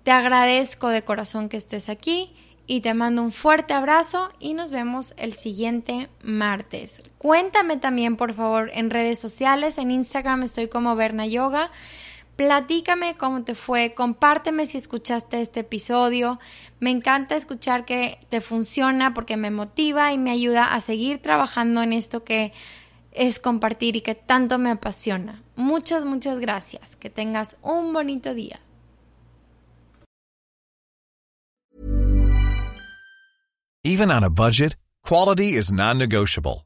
Te 0.04 0.12
agradezco 0.12 0.88
de 0.90 1.04
corazón 1.04 1.48
que 1.48 1.58
estés 1.58 1.88
aquí 1.88 2.34
y 2.68 2.82
te 2.82 2.94
mando 2.94 3.22
un 3.22 3.32
fuerte 3.32 3.74
abrazo 3.74 4.30
y 4.40 4.54
nos 4.54 4.72
vemos 4.72 5.14
el 5.18 5.34
siguiente 5.34 6.10
martes. 6.24 7.02
Cuéntame 7.18 7.78
también 7.78 8.18
por 8.18 8.34
favor 8.34 8.72
en 8.74 8.90
redes 8.90 9.20
sociales, 9.20 9.78
en 9.78 9.92
Instagram 9.92 10.44
estoy 10.44 10.68
como 10.68 10.96
Berna 10.96 11.28
Yoga. 11.28 11.72
Platícame 12.42 13.18
cómo 13.18 13.44
te 13.44 13.54
fue, 13.54 13.94
compárteme 13.94 14.66
si 14.66 14.80
escuchaste 14.80 15.42
este 15.42 15.60
episodio. 15.60 16.40
Me 16.80 16.90
encanta 16.90 17.36
escuchar 17.36 17.86
que 17.86 18.18
te 18.30 18.42
funciona 18.42 19.14
porque 19.14 19.38
me 19.38 19.52
motiva 19.52 20.12
y 20.12 20.18
me 20.18 20.32
ayuda 20.32 20.74
a 20.74 20.82
seguir 20.82 21.22
trabajando 21.22 21.84
en 21.84 21.94
esto 21.94 22.24
que 22.24 22.52
es 23.12 23.40
compartir 23.40 23.96
y 23.96 24.02
que 24.02 24.16
tanto 24.16 24.58
me 24.58 24.72
apasiona. 24.72 25.44
Muchas, 25.56 26.04
muchas 26.04 26.40
gracias. 26.40 26.96
Que 26.96 27.12
tengas 27.12 27.58
un 27.62 27.94
bonito 27.94 28.34
día. 28.34 28.60
Even 33.84 34.10
on 34.10 34.24
a 34.24 34.30
budget, 34.30 34.76
quality 35.04 35.56
is 35.56 35.72
non-negotiable. 35.72 36.66